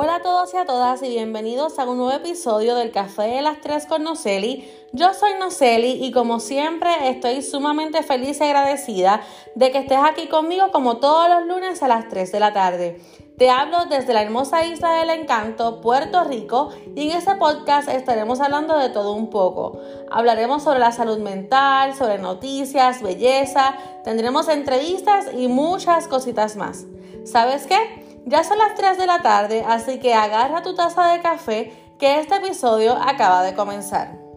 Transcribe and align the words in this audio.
Hola 0.00 0.14
a 0.14 0.22
todos 0.22 0.54
y 0.54 0.56
a 0.56 0.64
todas 0.64 1.02
y 1.02 1.08
bienvenidos 1.08 1.80
a 1.80 1.84
un 1.84 1.96
nuevo 1.96 2.12
episodio 2.12 2.76
del 2.76 2.92
Café 2.92 3.22
de 3.22 3.42
las 3.42 3.60
Tres 3.60 3.84
con 3.84 4.04
Noceli. 4.04 4.70
Yo 4.92 5.12
soy 5.12 5.32
Noceli 5.40 6.04
y 6.04 6.12
como 6.12 6.38
siempre 6.38 6.88
estoy 7.08 7.42
sumamente 7.42 8.04
feliz 8.04 8.40
y 8.40 8.44
agradecida 8.44 9.22
de 9.56 9.72
que 9.72 9.78
estés 9.78 9.98
aquí 10.00 10.28
conmigo 10.28 10.70
como 10.70 10.98
todos 10.98 11.28
los 11.28 11.48
lunes 11.48 11.82
a 11.82 11.88
las 11.88 12.06
3 12.06 12.30
de 12.30 12.38
la 12.38 12.52
tarde. 12.52 13.00
Te 13.38 13.50
hablo 13.50 13.86
desde 13.86 14.14
la 14.14 14.22
hermosa 14.22 14.64
isla 14.64 15.00
del 15.00 15.10
encanto, 15.10 15.80
Puerto 15.80 16.22
Rico, 16.22 16.68
y 16.94 17.10
en 17.10 17.18
este 17.18 17.34
podcast 17.34 17.88
estaremos 17.88 18.40
hablando 18.40 18.78
de 18.78 18.90
todo 18.90 19.14
un 19.14 19.30
poco. 19.30 19.80
Hablaremos 20.12 20.62
sobre 20.62 20.78
la 20.78 20.92
salud 20.92 21.18
mental, 21.18 21.96
sobre 21.96 22.18
noticias, 22.18 23.02
belleza, 23.02 23.74
tendremos 24.04 24.46
entrevistas 24.46 25.26
y 25.36 25.48
muchas 25.48 26.06
cositas 26.06 26.54
más. 26.54 26.86
¿Sabes 27.24 27.66
qué? 27.66 28.07
Ya 28.26 28.44
son 28.44 28.58
las 28.58 28.74
3 28.74 28.98
de 28.98 29.06
la 29.06 29.22
tarde, 29.22 29.64
así 29.66 29.98
que 30.00 30.14
agarra 30.14 30.62
tu 30.62 30.74
taza 30.74 31.12
de 31.12 31.20
café 31.20 31.72
que 31.98 32.20
este 32.20 32.36
episodio 32.36 32.92
acaba 32.94 33.42
de 33.42 33.54
comenzar. 33.54 34.27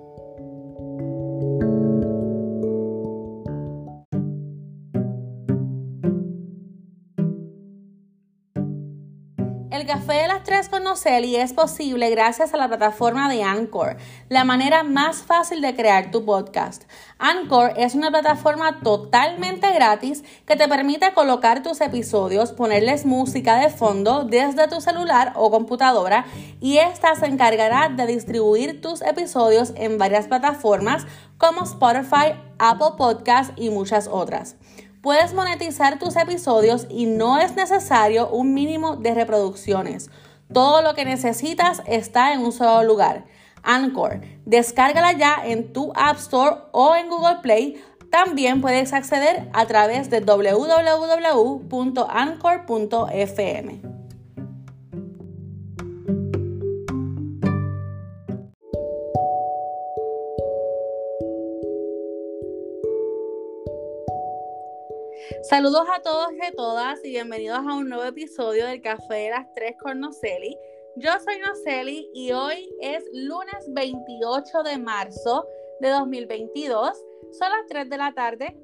El 9.81 9.87
café 9.87 10.13
de 10.13 10.27
las 10.27 10.43
tres 10.43 10.69
con 10.69 10.83
Noceli 10.83 11.37
es 11.37 11.53
posible 11.53 12.11
gracias 12.11 12.53
a 12.53 12.57
la 12.57 12.67
plataforma 12.67 13.27
de 13.31 13.41
Anchor, 13.41 13.97
la 14.29 14.43
manera 14.43 14.83
más 14.83 15.23
fácil 15.23 15.59
de 15.59 15.75
crear 15.75 16.11
tu 16.11 16.23
podcast. 16.23 16.83
Anchor 17.17 17.73
es 17.75 17.95
una 17.95 18.11
plataforma 18.11 18.81
totalmente 18.81 19.73
gratis 19.73 20.23
que 20.45 20.55
te 20.55 20.67
permite 20.67 21.15
colocar 21.15 21.63
tus 21.63 21.81
episodios, 21.81 22.51
ponerles 22.51 23.07
música 23.07 23.55
de 23.55 23.71
fondo 23.71 24.23
desde 24.23 24.67
tu 24.67 24.81
celular 24.81 25.33
o 25.35 25.49
computadora 25.49 26.25
y 26.59 26.77
esta 26.77 27.15
se 27.15 27.25
encargará 27.25 27.89
de 27.89 28.05
distribuir 28.05 28.81
tus 28.81 29.01
episodios 29.01 29.73
en 29.75 29.97
varias 29.97 30.27
plataformas 30.27 31.07
como 31.39 31.63
Spotify, 31.63 32.35
Apple 32.59 32.97
Podcasts 32.99 33.51
y 33.55 33.71
muchas 33.71 34.07
otras. 34.07 34.57
Puedes 35.01 35.33
monetizar 35.33 35.97
tus 35.97 36.15
episodios 36.15 36.85
y 36.87 37.07
no 37.07 37.39
es 37.39 37.55
necesario 37.55 38.29
un 38.29 38.53
mínimo 38.53 38.97
de 38.97 39.15
reproducciones. 39.15 40.11
Todo 40.53 40.83
lo 40.83 40.93
que 40.93 41.05
necesitas 41.05 41.81
está 41.87 42.33
en 42.33 42.41
un 42.41 42.51
solo 42.51 42.83
lugar. 42.83 43.25
Anchor. 43.63 44.21
Descárgala 44.45 45.13
ya 45.13 45.41
en 45.43 45.73
tu 45.73 45.91
App 45.95 46.17
Store 46.17 46.57
o 46.71 46.95
en 46.95 47.09
Google 47.09 47.37
Play. 47.41 47.83
También 48.11 48.61
puedes 48.61 48.93
acceder 48.93 49.49
a 49.53 49.65
través 49.65 50.11
de 50.11 50.19
www.anchor.fm. 50.21 51.21
Saludos 65.51 65.85
a 65.93 66.01
todos 66.01 66.31
y 66.31 66.45
a 66.45 66.53
todas 66.53 67.03
y 67.03 67.09
bienvenidos 67.09 67.59
a 67.59 67.75
un 67.75 67.89
nuevo 67.89 68.05
episodio 68.05 68.67
del 68.67 68.81
Café 68.81 69.15
de 69.15 69.29
las 69.31 69.53
Tres 69.53 69.75
con 69.83 69.99
Noceli. 69.99 70.57
Yo 70.95 71.11
soy 71.19 71.39
Noceli 71.39 72.09
y 72.13 72.31
hoy 72.31 72.73
es 72.79 73.03
lunes 73.11 73.67
28 73.67 74.63
de 74.63 74.77
marzo 74.77 75.45
de 75.81 75.89
2022. 75.89 76.97
Son 77.37 77.49
las 77.49 77.67
3 77.67 77.89
de 77.89 77.97
la 77.97 78.13
tarde. 78.13 78.55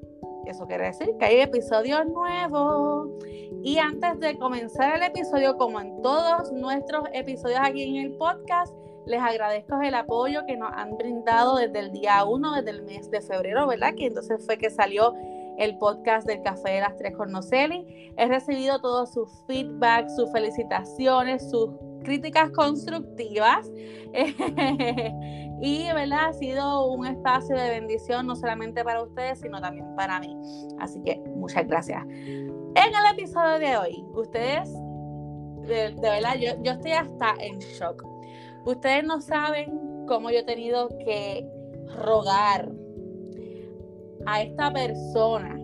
Eso 0.45 0.65
quiere 0.65 0.85
decir 0.85 1.09
que 1.19 1.25
hay 1.25 1.41
episodio 1.41 2.05
nuevo. 2.05 3.19
Y 3.63 3.79
antes 3.79 4.17
de 4.21 4.37
comenzar 4.37 4.95
el 4.95 5.03
episodio, 5.03 5.57
como 5.57 5.81
en 5.81 6.01
todos 6.01 6.53
nuestros 6.53 7.03
episodios 7.11 7.59
aquí 7.61 7.83
en 7.83 7.97
el 7.97 8.17
podcast, 8.17 8.73
les 9.05 9.19
agradezco 9.19 9.81
el 9.81 9.93
apoyo 9.93 10.45
que 10.45 10.55
nos 10.55 10.71
han 10.73 10.95
brindado 10.95 11.57
desde 11.57 11.79
el 11.79 11.91
día 11.91 12.23
1, 12.23 12.53
desde 12.53 12.69
el 12.69 12.83
mes 12.83 13.11
de 13.11 13.19
febrero, 13.19 13.67
¿verdad? 13.67 13.93
Que 13.93 14.05
entonces 14.05 14.41
fue 14.45 14.57
que 14.57 14.69
salió 14.69 15.13
el 15.57 15.77
podcast 15.77 16.27
del 16.27 16.41
Café 16.43 16.71
de 16.71 16.81
las 16.81 16.95
Tres 16.97 17.13
con. 17.15 17.85
He 18.17 18.27
recibido 18.27 18.79
todos 18.79 19.11
sus 19.11 19.29
feedback, 19.47 20.07
sus 20.09 20.31
felicitaciones, 20.31 21.49
sus 21.49 21.69
críticas 22.03 22.51
constructivas. 22.51 23.69
y 25.61 25.87
¿verdad? 25.93 26.29
ha 26.29 26.33
sido 26.33 26.87
un 26.87 27.05
espacio 27.07 27.55
de 27.55 27.69
bendición 27.69 28.27
no 28.27 28.35
solamente 28.35 28.83
para 28.83 29.03
ustedes, 29.03 29.39
sino 29.39 29.59
también 29.59 29.95
para 29.95 30.19
mí. 30.19 30.35
Así 30.79 31.01
que 31.03 31.19
muchas 31.35 31.67
gracias. 31.67 32.03
En 32.05 32.75
el 32.75 33.11
episodio 33.11 33.59
de 33.59 33.77
hoy, 33.77 34.05
ustedes, 34.13 34.71
de, 35.67 35.95
verdad, 35.99 36.35
yo, 36.35 36.51
yo 36.61 36.73
estoy 36.73 36.91
hasta 36.91 37.33
en 37.39 37.57
shock. 37.59 38.03
Ustedes 38.65 39.03
no 39.03 39.19
saben 39.21 40.05
cómo 40.07 40.29
yo 40.29 40.39
he 40.39 40.43
tenido 40.43 40.89
que 40.99 41.47
rogar 41.95 42.71
a 44.27 44.41
esta 44.41 44.71
persona. 44.71 45.57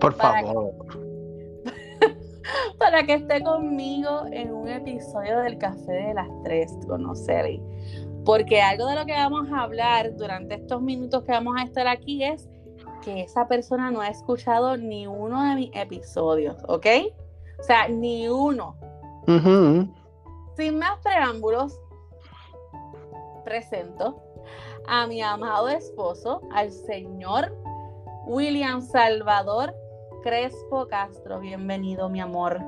Por 0.00 0.14
favor. 0.14 0.72
para 2.78 3.04
que 3.04 3.14
esté 3.14 3.42
conmigo 3.42 4.26
en 4.30 4.54
un 4.54 4.68
episodio 4.68 5.40
del 5.40 5.58
Café 5.58 5.92
de 5.92 6.14
las 6.14 6.28
Tres 6.44 6.72
con 6.86 7.04
Porque 8.24 8.62
algo 8.62 8.86
de 8.86 8.94
lo 8.94 9.04
que 9.04 9.12
vamos 9.12 9.50
a 9.52 9.62
hablar 9.62 10.16
durante 10.16 10.54
estos 10.54 10.80
minutos 10.80 11.24
que 11.24 11.32
vamos 11.32 11.56
a 11.58 11.64
estar 11.64 11.88
aquí 11.88 12.22
es 12.22 12.48
que 13.02 13.22
esa 13.22 13.48
persona 13.48 13.90
no 13.90 14.00
ha 14.00 14.08
escuchado 14.08 14.76
ni 14.76 15.06
uno 15.08 15.42
de 15.50 15.56
mis 15.56 15.70
episodios, 15.74 16.56
¿ok? 16.68 16.86
O 17.58 17.62
sea, 17.64 17.88
ni 17.88 18.28
uno. 18.28 18.76
Sin 20.56 20.78
más 20.78 21.00
preámbulos, 21.02 21.80
presento 23.44 24.22
a 24.86 25.06
mi 25.06 25.20
amado 25.20 25.68
esposo, 25.68 26.42
al 26.52 26.70
señor 26.70 27.52
William 28.26 28.80
Salvador 28.80 29.74
Crespo 30.22 30.86
Castro. 30.88 31.40
Bienvenido, 31.40 32.08
mi 32.08 32.20
amor. 32.20 32.58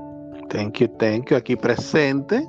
Thank 0.51 0.81
you, 0.81 0.89
thank 0.99 1.31
you. 1.31 1.37
Aquí 1.37 1.57
presente. 1.57 2.47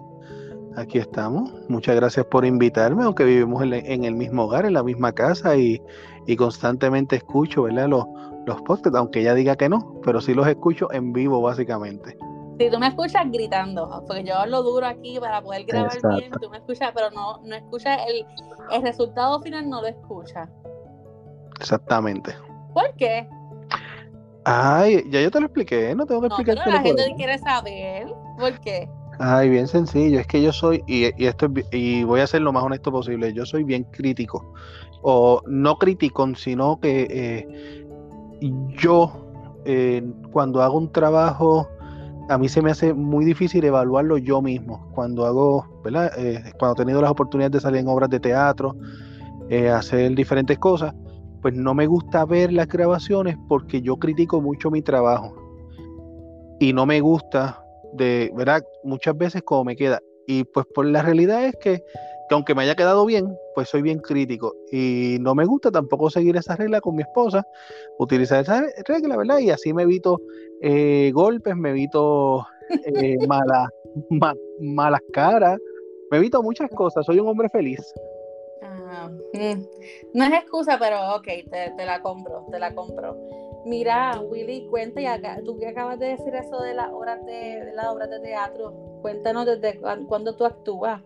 Aquí 0.75 0.99
estamos. 0.99 1.51
Muchas 1.69 1.95
gracias 1.95 2.25
por 2.27 2.45
invitarme, 2.45 3.03
aunque 3.03 3.23
vivimos 3.23 3.63
en, 3.63 4.03
el 4.03 4.13
mismo 4.13 4.43
hogar, 4.43 4.65
en 4.65 4.73
la 4.73 4.83
misma 4.83 5.11
casa 5.11 5.55
y, 5.55 5.81
constantemente 6.37 7.15
escucho, 7.15 7.63
¿verdad? 7.63 7.87
Los, 7.87 8.05
los 8.45 8.61
podcasts, 8.61 8.95
aunque 8.97 9.21
ella 9.21 9.33
diga 9.33 9.55
que 9.55 9.69
no, 9.69 9.99
pero 10.03 10.21
sí 10.21 10.35
los 10.35 10.45
escucho 10.45 10.91
en 10.91 11.13
vivo, 11.13 11.41
básicamente. 11.41 12.15
Si 12.59 12.69
tú 12.69 12.77
me 12.79 12.87
escuchas 12.87 13.23
gritando, 13.31 14.03
porque 14.05 14.23
yo 14.23 14.35
hablo 14.35 14.61
duro 14.61 14.85
aquí 14.85 15.19
para 15.19 15.41
poder 15.41 15.65
grabar 15.65 15.97
bien, 16.19 16.31
tú 16.39 16.49
me 16.49 16.57
escuchas, 16.57 16.91
pero 16.93 17.09
no, 17.11 17.39
no 17.43 17.55
escuchas 17.55 17.99
el, 18.07 18.25
el 18.71 18.81
resultado 18.83 19.41
final, 19.41 19.69
no 19.69 19.81
lo 19.81 19.87
escuchas. 19.87 20.49
Exactamente. 21.59 22.35
¿Por 22.77 22.93
qué? 22.93 23.27
Ay, 24.45 25.03
ya 25.09 25.19
yo 25.19 25.31
te 25.31 25.39
lo 25.39 25.47
expliqué, 25.47 25.95
no 25.95 26.05
tengo 26.05 26.21
que 26.21 26.29
no, 26.29 26.35
explicar. 26.35 26.63
Pero 26.63 26.77
la 26.77 26.83
gente 26.83 27.15
quiere 27.17 27.39
saber 27.39 28.07
por 28.37 28.59
qué. 28.59 28.87
Ay, 29.17 29.49
bien 29.49 29.67
sencillo, 29.67 30.19
es 30.19 30.27
que 30.27 30.43
yo 30.43 30.53
soy, 30.53 30.83
y, 30.85 31.05
esto 31.25 31.47
y 31.71 32.03
voy 32.03 32.19
a 32.21 32.27
ser 32.27 32.41
lo 32.41 32.53
más 32.53 32.63
honesto 32.63 32.91
posible, 32.91 33.33
yo 33.33 33.47
soy 33.47 33.63
bien 33.63 33.83
crítico, 33.85 34.53
o 35.01 35.41
no 35.47 35.79
crítico, 35.79 36.35
sino 36.35 36.79
que 36.79 37.07
eh, 37.09 37.87
yo 38.77 39.27
eh, 39.65 40.03
cuando 40.31 40.61
hago 40.61 40.77
un 40.77 40.91
trabajo, 40.91 41.67
a 42.29 42.37
mí 42.37 42.47
se 42.47 42.61
me 42.61 42.69
hace 42.69 42.93
muy 42.93 43.25
difícil 43.25 43.65
evaluarlo 43.65 44.19
yo 44.19 44.39
mismo, 44.39 44.87
cuando 44.93 45.25
hago, 45.25 45.81
¿verdad? 45.83 46.11
Eh, 46.15 46.53
cuando 46.59 46.75
he 46.75 46.85
tenido 46.85 47.01
las 47.01 47.09
oportunidades 47.09 47.53
de 47.53 47.59
salir 47.59 47.79
en 47.79 47.87
obras 47.87 48.11
de 48.11 48.19
teatro, 48.19 48.75
hacer 49.73 50.13
diferentes 50.13 50.59
cosas, 50.59 50.93
pues 51.41 51.53
no 51.53 51.73
me 51.73 51.87
gusta 51.87 52.25
ver 52.25 52.51
las 52.51 52.67
grabaciones 52.67 53.37
porque 53.47 53.81
yo 53.81 53.97
critico 53.97 54.41
mucho 54.41 54.71
mi 54.71 54.81
trabajo 54.81 55.35
y 56.59 56.73
no 56.73 56.85
me 56.85 56.99
gusta 57.01 57.63
de, 57.93 58.31
¿verdad? 58.35 58.63
Muchas 58.83 59.17
veces 59.17 59.43
como 59.43 59.65
me 59.65 59.75
queda. 59.75 59.99
Y 60.27 60.43
pues 60.43 60.65
por 60.73 60.85
la 60.85 61.01
realidad 61.01 61.45
es 61.45 61.55
que, 61.55 61.81
aunque 62.29 62.53
me 62.53 62.63
haya 62.63 62.75
quedado 62.75 63.05
bien, 63.05 63.33
pues 63.55 63.69
soy 63.69 63.81
bien 63.81 63.99
crítico 63.99 64.53
y 64.71 65.17
no 65.21 65.33
me 65.35 65.45
gusta 65.45 65.71
tampoco 65.71 66.09
seguir 66.09 66.35
esa 66.35 66.55
regla 66.55 66.81
con 66.81 66.95
mi 66.95 67.03
esposa, 67.03 67.45
utilizar 67.97 68.41
esa 68.41 68.65
regla, 68.85 69.15
¿verdad? 69.15 69.39
Y 69.39 69.51
así 69.51 69.73
me 69.73 69.83
evito 69.83 70.19
eh, 70.61 71.11
golpes, 71.13 71.55
me 71.55 71.69
evito 71.69 72.45
eh, 72.85 73.15
malas 74.59 75.01
caras, 75.13 75.57
me 76.11 76.17
evito 76.17 76.43
muchas 76.43 76.69
cosas, 76.71 77.05
soy 77.05 77.19
un 77.19 77.27
hombre 77.29 77.47
feliz. 77.49 77.79
Mm, 79.33 79.63
no 80.13 80.23
es 80.25 80.33
excusa, 80.33 80.77
pero 80.79 81.15
ok, 81.15 81.27
te, 81.49 81.85
la 81.85 82.01
compro, 82.01 82.45
te 82.51 82.59
la 82.59 82.73
compro. 82.73 83.17
Mira, 83.65 84.21
Willy, 84.21 84.67
cuenta, 84.69 85.01
y 85.01 85.05
acá, 85.05 85.39
tú 85.43 85.57
que 85.57 85.67
acabas 85.67 85.99
de 85.99 86.07
decir 86.07 86.33
eso 86.35 86.61
de 86.61 86.73
las 86.73 86.91
obras 86.91 87.23
de, 87.25 87.65
de 87.65 87.73
las 87.73 87.87
obras 87.87 88.09
de 88.09 88.19
teatro, 88.21 88.73
cuéntanos 89.01 89.45
desde 89.45 89.79
cuándo 89.79 90.35
tú 90.35 90.45
actúas. 90.45 91.01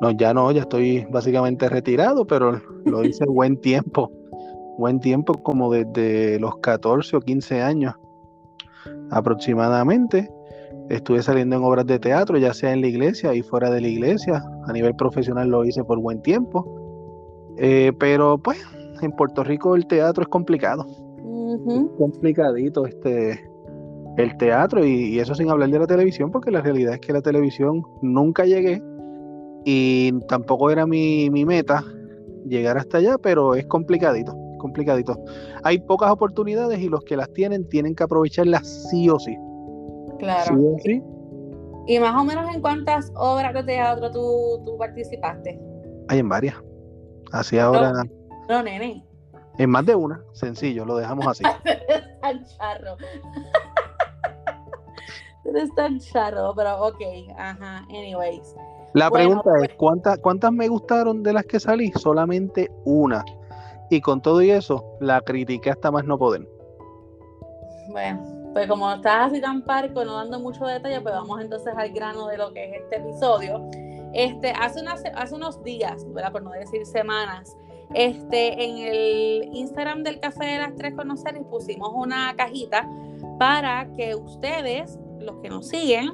No, 0.00 0.10
ya 0.10 0.34
no, 0.34 0.50
ya 0.50 0.62
estoy 0.62 1.06
básicamente 1.10 1.68
retirado, 1.68 2.26
pero 2.26 2.60
lo 2.84 3.04
hice 3.04 3.24
buen 3.28 3.60
tiempo, 3.60 4.10
buen 4.76 4.98
tiempo, 5.00 5.34
como 5.42 5.72
desde 5.72 6.38
los 6.40 6.56
14 6.58 7.16
o 7.16 7.20
15 7.20 7.62
años 7.62 7.94
aproximadamente. 9.10 10.30
Estuve 10.90 11.22
saliendo 11.22 11.56
en 11.56 11.64
obras 11.64 11.86
de 11.86 11.98
teatro, 11.98 12.36
ya 12.36 12.52
sea 12.52 12.72
en 12.72 12.82
la 12.82 12.88
iglesia 12.88 13.34
y 13.34 13.42
fuera 13.42 13.70
de 13.70 13.80
la 13.80 13.88
iglesia. 13.88 14.42
A 14.66 14.72
nivel 14.72 14.94
profesional 14.94 15.48
lo 15.48 15.64
hice 15.64 15.82
por 15.84 15.98
buen 15.98 16.20
tiempo. 16.22 16.64
Eh, 17.56 17.92
pero 17.98 18.38
pues 18.38 18.58
en 19.00 19.12
Puerto 19.12 19.44
Rico 19.44 19.76
el 19.76 19.86
teatro 19.86 20.22
es 20.22 20.28
complicado. 20.28 20.86
complicadito 21.98 22.86
este 22.86 23.48
el 24.16 24.36
teatro 24.36 24.84
y, 24.84 25.18
eso 25.18 25.34
sin 25.34 25.50
hablar 25.50 25.70
de 25.70 25.78
la 25.78 25.86
televisión, 25.86 26.30
porque 26.30 26.50
la 26.50 26.62
realidad 26.62 26.94
es 26.94 27.00
que 27.00 27.12
la 27.12 27.20
televisión 27.20 27.82
nunca 28.00 28.44
llegué 28.44 28.80
y 29.64 30.12
tampoco 30.28 30.70
era 30.70 30.86
mi, 30.86 31.30
mi 31.30 31.44
meta 31.44 31.82
llegar 32.46 32.78
hasta 32.78 32.98
allá, 32.98 33.18
pero 33.18 33.54
es 33.54 33.66
complicadito, 33.66 34.36
complicadito. 34.58 35.18
Hay 35.64 35.78
pocas 35.80 36.10
oportunidades 36.12 36.78
y 36.80 36.88
los 36.88 37.02
que 37.04 37.16
las 37.16 37.32
tienen 37.32 37.68
tienen 37.68 37.94
que 37.94 38.04
aprovecharlas 38.04 38.88
sí 38.90 39.08
o 39.08 39.18
sí. 39.18 39.36
Claro. 40.18 40.76
¿Y 41.86 41.98
más 41.98 42.14
o 42.20 42.24
menos 42.24 42.54
en 42.54 42.60
cuántas 42.60 43.12
obras 43.14 43.52
de 43.52 43.62
teatro 43.62 44.10
tú, 44.10 44.76
participaste? 44.78 45.60
Hay 46.08 46.18
en 46.18 46.28
varias. 46.28 46.56
Así 47.32 47.58
ahora. 47.58 47.92
No, 48.48 48.62
nene. 48.62 49.04
En 49.58 49.70
más 49.70 49.86
de 49.86 49.94
una, 49.94 50.22
sencillo, 50.32 50.84
lo 50.84 50.96
dejamos 50.96 51.26
así. 51.26 51.44
tan 52.22 52.44
charro. 52.44 52.96
Eres 55.44 55.74
tan 55.74 56.00
charro, 56.00 56.54
pero 56.56 56.86
ok, 56.86 57.00
ajá, 57.36 57.84
anyways. 57.90 58.54
La 58.94 59.10
pregunta 59.10 59.50
es, 59.56 59.68
pues 59.68 59.74
¿cuántas, 59.76 60.18
¿cuántas 60.18 60.52
me 60.52 60.68
gustaron 60.68 61.22
de 61.22 61.32
las 61.32 61.44
que 61.44 61.60
salí? 61.60 61.92
Solamente 61.92 62.70
una. 62.84 63.24
Y 63.90 64.00
con 64.00 64.22
todo 64.22 64.40
y 64.40 64.50
eso, 64.50 64.84
la 65.00 65.20
critiqué 65.20 65.70
hasta 65.70 65.90
más 65.90 66.04
no 66.04 66.16
poder. 66.16 66.48
Bueno, 67.90 68.33
pues 68.54 68.68
como 68.68 68.90
estás 68.92 69.32
así 69.32 69.40
tan 69.40 69.62
parco, 69.62 70.04
no 70.04 70.14
dando 70.14 70.38
mucho 70.38 70.64
detalle, 70.64 71.00
pues 71.00 71.12
vamos 71.12 71.40
entonces 71.40 71.74
al 71.76 71.90
grano 71.90 72.28
de 72.28 72.38
lo 72.38 72.52
que 72.52 72.64
es 72.64 72.82
este 72.82 72.96
episodio. 72.96 73.68
Este, 74.12 74.52
hace, 74.52 74.80
hace 75.16 75.34
unos 75.34 75.62
días, 75.64 76.06
¿verdad? 76.14 76.30
por 76.30 76.44
no 76.44 76.52
decir 76.52 76.86
semanas, 76.86 77.56
este, 77.94 78.64
en 78.64 78.78
el 78.78 79.50
Instagram 79.52 80.04
del 80.04 80.20
Café 80.20 80.46
de 80.46 80.58
las 80.58 80.76
Tres 80.76 80.94
Conocer 80.94 81.36
pusimos 81.50 81.90
una 81.92 82.32
cajita 82.36 82.88
para 83.40 83.92
que 83.96 84.14
ustedes, 84.14 85.00
los 85.18 85.36
que 85.42 85.48
nos 85.48 85.68
siguen, 85.68 86.12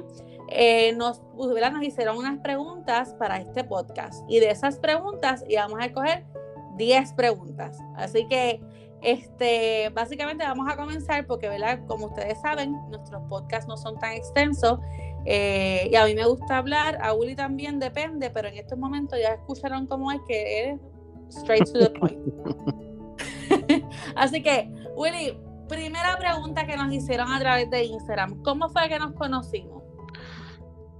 eh, 0.49 0.93
nos, 0.93 1.21
¿verdad? 1.37 1.71
nos 1.71 1.83
hicieron 1.83 2.17
unas 2.17 2.39
preguntas 2.39 3.13
para 3.19 3.37
este 3.37 3.63
podcast. 3.63 4.25
Y 4.27 4.39
de 4.39 4.49
esas 4.49 4.79
preguntas 4.79 5.45
íbamos 5.47 5.79
a 5.79 5.85
escoger 5.85 6.25
10 6.77 7.13
preguntas. 7.13 7.77
Así 7.95 8.27
que 8.27 8.59
este, 9.01 9.89
básicamente 9.89 10.43
vamos 10.43 10.67
a 10.71 10.75
comenzar 10.75 11.25
porque, 11.25 11.49
¿verdad? 11.49 11.79
Como 11.87 12.07
ustedes 12.07 12.39
saben, 12.41 12.73
nuestros 12.89 13.21
podcasts 13.29 13.67
no 13.67 13.77
son 13.77 13.97
tan 13.99 14.13
extensos 14.13 14.79
eh, 15.25 15.89
y 15.91 15.95
a 15.95 16.05
mí 16.05 16.15
me 16.15 16.25
gusta 16.25 16.57
hablar, 16.57 16.97
a 17.01 17.13
Willy 17.13 17.35
también 17.35 17.79
depende, 17.79 18.29
pero 18.29 18.47
en 18.47 18.57
estos 18.57 18.77
momentos 18.77 19.19
ya 19.19 19.33
escucharon 19.33 19.87
cómo 19.87 20.11
es 20.11 20.19
que 20.27 20.59
eres 20.59 20.79
straight 21.29 21.65
to 21.71 21.79
the 21.79 21.89
point. 21.89 22.19
Así 24.15 24.41
que, 24.41 24.71
Willy, 24.95 25.37
primera 25.67 26.17
pregunta 26.17 26.65
que 26.65 26.75
nos 26.75 26.91
hicieron 26.91 27.31
a 27.31 27.39
través 27.39 27.69
de 27.69 27.83
Instagram, 27.85 28.41
¿cómo 28.43 28.69
fue 28.69 28.89
que 28.89 28.99
nos 28.99 29.13
conocimos? 29.13 29.83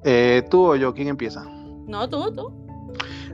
Eh, 0.04 0.44
¿Tú 0.50 0.72
o 0.72 0.76
yo? 0.76 0.94
¿Quién 0.94 1.10
empieza? 1.10 1.44
No, 1.88 2.10
tú, 2.10 2.34
tú. 2.34 2.62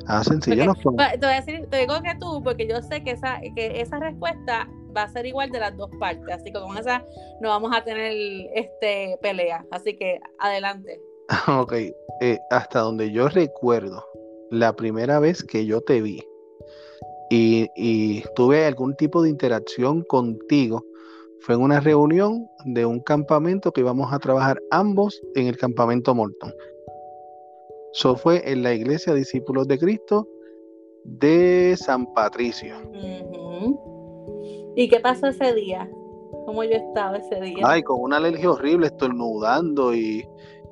Ah, 0.08 0.24
sencillo. 0.24 0.66
no 0.66 0.74
te 0.76 0.84
voy 0.86 1.34
a 1.34 1.42
decir, 1.42 1.68
te 1.70 1.78
digo 1.78 2.02
que 2.02 2.16
tú, 2.20 2.42
porque 2.44 2.68
yo 2.68 2.82
sé 2.82 3.04
que 3.04 3.12
esa, 3.12 3.40
que 3.56 3.82
esa 3.82 4.00
respuesta 4.00 4.68
va 4.96 5.04
a 5.04 5.10
ser 5.10 5.26
igual 5.26 5.52
de 5.52 5.60
las 5.60 5.76
dos 5.76 5.90
partes, 6.00 6.34
así 6.34 6.46
que 6.46 6.60
con 6.60 6.78
esa 6.78 7.04
no 7.42 7.50
vamos 7.50 7.72
a 7.76 7.84
tener 7.84 8.14
este 8.56 9.18
pelea, 9.22 9.66
así 9.72 9.96
que 9.96 10.20
adelante. 10.40 11.02
Ok, 11.48 11.74
eh, 12.22 12.40
hasta 12.52 12.80
donde 12.80 13.12
yo 13.12 13.28
recuerdo, 13.28 14.04
la 14.50 14.74
primera 14.74 15.20
vez 15.20 15.44
que 15.44 15.66
yo 15.66 15.82
te 15.82 16.02
vi 16.02 16.24
y, 17.30 17.68
y 17.76 18.24
tuve 18.34 18.66
algún 18.66 18.96
tipo 18.96 19.22
de 19.22 19.30
interacción 19.30 20.04
contigo, 20.04 20.86
fue 21.42 21.56
en 21.56 21.62
una 21.62 21.80
reunión 21.80 22.48
de 22.66 22.86
un 22.86 23.02
campamento 23.02 23.72
que 23.72 23.82
íbamos 23.82 24.12
a 24.12 24.20
trabajar 24.20 24.60
ambos 24.72 25.22
en 25.36 25.48
el 25.48 25.58
campamento 25.58 26.16
Morton. 26.16 26.54
Eso 27.94 28.16
fue 28.16 28.50
en 28.50 28.64
la 28.64 28.74
iglesia 28.74 29.14
Discípulos 29.14 29.68
de 29.68 29.78
Cristo 29.80 30.28
de 31.04 31.76
San 31.78 32.06
Patricio. 32.14 32.76
¿Y 34.76 34.90
qué 34.90 35.00
pasó 35.00 35.28
ese 35.28 35.54
día? 35.54 35.90
¿Cómo 36.46 36.64
yo 36.64 36.72
estaba 36.72 37.18
ese 37.18 37.42
día? 37.42 37.64
Ay, 37.64 37.82
con 37.84 38.02
una 38.02 38.18
alergia 38.18 38.52
horrible, 38.52 38.88
estornudando 38.88 39.96
y, 39.96 40.28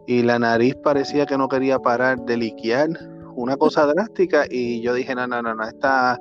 y 0.06 0.22
la 0.22 0.38
nariz 0.38 0.76
parecía 0.76 1.26
que 1.26 1.38
no 1.38 1.48
quería 1.48 1.80
parar 1.80 2.20
de 2.26 2.38
liquear. 2.38 2.90
Una 3.36 3.58
cosa 3.58 3.86
drástica 3.94 4.46
y 4.50 4.82
yo 4.82 4.94
dije, 4.94 5.16
no, 5.16 5.26
no, 5.26 5.42
no, 5.42 5.56
no, 5.56 5.64
está, 5.64 6.20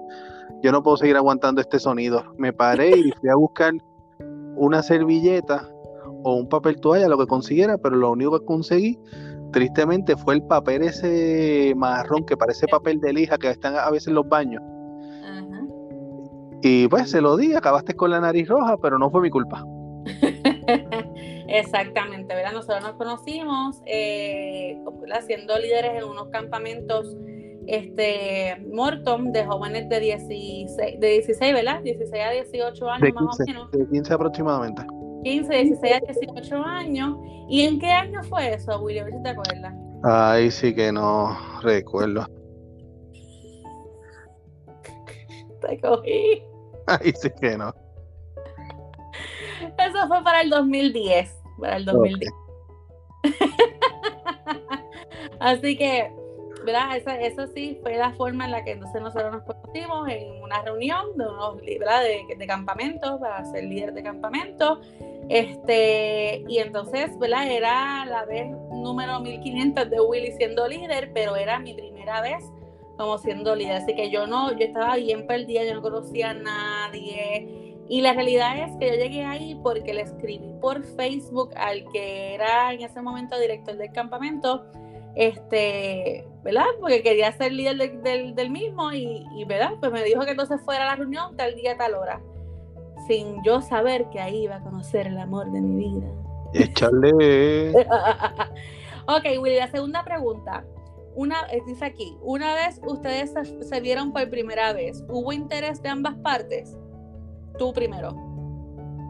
yo 0.63 0.73
no 0.73 0.83
puedo 0.83 0.97
seguir 0.97 1.17
aguantando 1.17 1.61
este 1.61 1.79
sonido. 1.79 2.25
Me 2.39 2.53
paré 2.53 2.91
y 2.97 3.11
fui 3.13 3.29
a 3.29 3.37
buscar 3.37 3.75
una 4.57 4.83
servilleta 4.83 5.69
o 6.23 6.37
un 6.37 6.49
papel 6.49 6.81
toalla, 6.81 7.09
lo 7.09 7.19
que 7.19 7.27
consiguiera, 7.27 7.77
pero 7.77 7.97
lo 7.97 8.11
único 8.13 8.39
que 8.39 8.47
conseguí 8.47 8.99
tristemente 9.55 10.17
fue 10.17 10.35
el 10.35 10.43
papel 10.43 10.83
ese 10.83 11.73
marrón 11.77 12.27
que 12.27 12.37
parece 12.37 12.67
papel 12.67 13.01
de 13.01 13.13
lija 13.13 13.39
que 13.39 13.49
están 13.49 13.77
a 13.77 13.89
veces 13.89 14.09
en 14.09 14.15
los 14.15 14.29
baños. 14.29 14.61
Y 16.61 16.89
pues 16.89 17.11
se 17.11 17.21
lo 17.21 17.37
di, 17.37 17.55
acabaste 17.55 17.95
con 17.95 18.11
la 18.11 18.21
nariz 18.21 18.49
roja, 18.49 18.77
pero 18.79 18.99
no 18.99 19.11
fue 19.11 19.21
mi 19.21 19.31
culpa. 19.31 19.65
Exactamente, 21.49 22.35
¿verdad? 22.35 22.53
Nosotros 22.53 22.83
nos 22.83 22.95
conocimos 22.95 23.81
eh, 23.87 24.77
siendo 25.25 25.57
líderes 25.59 26.03
en 26.03 26.05
unos 26.05 26.29
campamentos 26.31 27.17
este 27.67 28.57
Morton 28.73 29.31
de 29.33 29.47
jóvenes 29.47 29.89
de 29.89 30.01
16, 30.01 30.77
de 30.99 31.09
16, 31.09 31.55
¿verdad? 31.55 31.81
16 31.83 32.25
a 32.25 32.31
18 32.31 32.91
años 32.91 33.15
más 33.15 33.41
o 33.41 33.45
menos. 33.47 33.71
De 33.71 33.87
15 33.87 34.15
aproximadamente. 34.15 34.83
15, 35.25 35.53
16 35.53 35.95
a 35.95 36.01
18 36.13 36.65
años. 36.65 37.19
¿Y 37.49 37.63
en 37.63 37.81
qué 37.81 37.91
año 37.91 38.23
fue 38.25 38.55
eso, 38.55 38.79
William? 38.81 39.23
te 39.23 39.31
acuerdas. 39.31 39.75
Ay, 40.05 40.51
sí 40.51 40.75
que 40.75 40.93
no 40.93 41.37
recuerdo. 41.63 42.25
Te 45.61 45.81
cogí. 45.81 46.43
Ay, 46.87 47.13
sí 47.21 47.31
que 47.41 47.57
no. 47.57 47.75
Eso 49.79 50.09
fue 50.09 50.23
para 50.23 50.43
el 50.43 50.51
2010. 50.51 51.35
Para 51.59 51.79
el 51.79 51.87
2010. 51.87 52.31
Así 55.41 55.77
que 55.77 56.13
¿verdad? 56.65 56.97
Eso, 56.97 57.11
eso, 57.11 57.47
sí 57.53 57.79
fue 57.83 57.97
la 57.97 58.13
forma 58.13 58.47
en 58.47 58.51
la 58.51 58.65
que 58.65 58.73
entonces 58.73 59.01
nosotros 59.01 59.33
nos 59.33 59.43
conocimos 59.43 60.09
en 60.09 60.43
una 60.43 60.63
reunión 60.63 61.17
de 61.17 61.27
unos 61.27 61.61
¿verdad? 61.79 62.03
De, 62.03 62.37
de 62.37 62.47
campamentos 62.47 63.21
para 63.21 63.45
ser 63.45 63.65
líder 63.65 63.93
de 63.93 64.03
campamento. 64.03 64.81
Este, 65.29 66.45
y 66.49 66.59
entonces, 66.59 67.19
¿verdad? 67.19 67.51
Era 67.51 68.05
la 68.05 68.25
vez 68.25 68.51
número 68.71 69.21
1500 69.21 69.91
de 69.91 70.01
Willy 70.01 70.33
siendo 70.33 70.69
líder, 70.69 71.13
pero 71.15 71.37
era 71.37 71.59
mi 71.59 71.75
primera 71.75 72.21
vez 72.21 72.45
como 72.97 73.19
siendo 73.19 73.55
líder. 73.55 73.77
Así 73.77 73.95
que 73.95 74.11
yo 74.11 74.27
no, 74.27 74.53
yo 74.53 74.67
estaba 74.67 74.97
bien 74.97 75.27
perdida, 75.27 75.65
yo 75.65 75.75
no 75.75 75.83
conocía 75.83 76.31
a 76.31 76.35
nadie. 76.35 77.77
Y 77.89 78.01
la 78.01 78.13
realidad 78.15 78.59
es 78.59 78.77
que 78.79 78.89
yo 78.89 78.95
llegué 78.95 79.25
ahí 79.25 79.59
porque 79.63 79.93
le 79.93 80.03
escribí 80.03 80.53
por 80.61 80.85
Facebook 80.85 81.51
al 81.57 81.85
que 81.93 82.35
era 82.35 82.73
en 82.73 82.83
ese 82.83 83.03
momento 83.03 83.39
director 83.39 83.77
del 83.77 83.93
campamento 83.93 84.65
este, 85.15 86.27
¿verdad? 86.43 86.67
Porque 86.81 87.03
quería 87.03 87.31
ser 87.33 87.53
líder 87.53 88.03
del, 88.03 88.51
mismo 88.51 88.93
y, 88.93 89.45
¿verdad? 89.47 89.75
Pues 89.81 89.93
me 89.93 90.03
dijo 90.03 90.25
que 90.25 90.33
entonces 90.33 90.61
fuera 90.65 90.85
a 90.85 90.87
la 90.87 90.97
reunión 90.97 91.37
tal 91.37 91.55
día, 91.55 91.77
tal 91.77 91.95
hora, 91.95 92.21
sin 93.07 93.43
yo 93.43 93.61
saber 93.61 94.09
que 94.11 94.21
ahí 94.21 94.45
iba 94.45 94.57
a 94.57 94.61
conocer 94.61 95.07
el 95.07 95.19
amor 95.19 95.51
de 95.51 95.61
mi 95.61 95.77
vida. 95.77 96.07
Échale. 96.53 97.71
ok, 99.07 99.25
Willy, 99.41 99.57
la 99.57 99.69
segunda 99.69 100.05
pregunta. 100.05 100.65
Una, 101.17 101.37
eh, 101.53 101.63
dice 101.67 101.85
aquí, 101.85 102.17
una 102.23 102.55
vez 102.55 102.81
ustedes 102.87 103.33
se, 103.61 103.81
vieron 103.81 104.13
por 104.13 104.29
primera 104.31 104.73
vez, 104.73 105.05
¿hubo 105.09 105.33
interés 105.33 105.81
de 105.83 105.89
ambas 105.89 106.17
partes? 106.17 106.77
Tú 107.59 107.73
primero. 107.73 108.13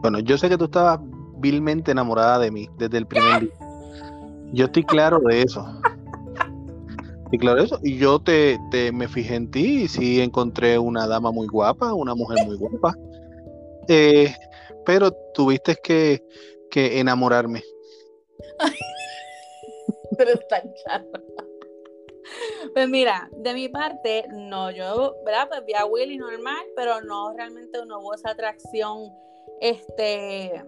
Bueno, 0.01 0.19
yo 0.19 0.37
sé 0.37 0.49
que 0.49 0.57
tú 0.57 0.65
estabas 0.65 0.99
vilmente 1.37 1.91
enamorada 1.91 2.39
de 2.39 2.51
mí 2.51 2.69
desde 2.77 2.99
el 2.99 3.07
primer 3.07 3.41
día. 3.41 3.53
Yo 4.53 4.65
estoy 4.65 4.83
claro 4.83 5.19
de 5.19 5.41
eso. 5.41 5.65
Y 7.31 7.37
claro 7.39 7.61
eso, 7.61 7.79
y 7.83 7.97
yo 7.97 8.19
te, 8.19 8.59
me 8.93 9.07
fijé 9.07 9.35
en 9.35 9.49
ti 9.49 9.83
y 9.83 9.87
sí 9.87 10.21
encontré 10.21 10.77
una 10.77 11.07
dama 11.07 11.31
muy 11.31 11.47
guapa, 11.47 11.93
una 11.93 12.13
mujer 12.13 12.45
muy 12.45 12.55
guapa. 12.55 12.95
Eh, 13.87 14.33
pero 14.85 15.11
tuviste 15.33 15.75
que, 15.75 16.23
que 16.69 16.99
enamorarme. 16.99 17.63
pero 20.17 20.31
está 20.31 20.61
claro. 20.83 21.05
Pues 22.73 22.89
mira, 22.89 23.29
de 23.31 23.53
mi 23.53 23.69
parte, 23.69 24.25
no, 24.33 24.71
yo, 24.71 25.15
¿verdad? 25.25 25.47
Pues 25.47 25.65
vi 25.65 25.73
a 25.73 25.85
Willy 25.85 26.17
normal, 26.17 26.65
pero 26.75 27.01
no 27.01 27.33
realmente 27.33 27.77
no 27.85 27.99
hubo 27.99 28.15
esa 28.15 28.31
atracción, 28.31 29.09
este, 29.61 30.63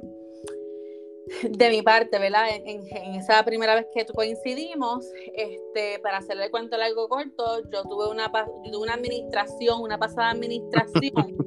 de 1.49 1.69
mi 1.69 1.81
parte, 1.81 2.19
¿verdad? 2.19 2.47
En, 2.63 3.15
esa 3.15 3.43
primera 3.43 3.75
vez 3.75 3.87
que 3.93 4.05
coincidimos, 4.05 5.05
este, 5.33 5.99
para 5.99 6.17
hacerle 6.17 6.45
el 6.45 6.51
cuento 6.51 6.77
largo 6.77 7.09
corto, 7.09 7.61
yo 7.71 7.83
tuve 7.83 8.09
una, 8.09 8.31
una 8.79 8.93
administración, 8.93 9.81
una 9.81 9.97
pasada 9.97 10.31
administración. 10.31 11.13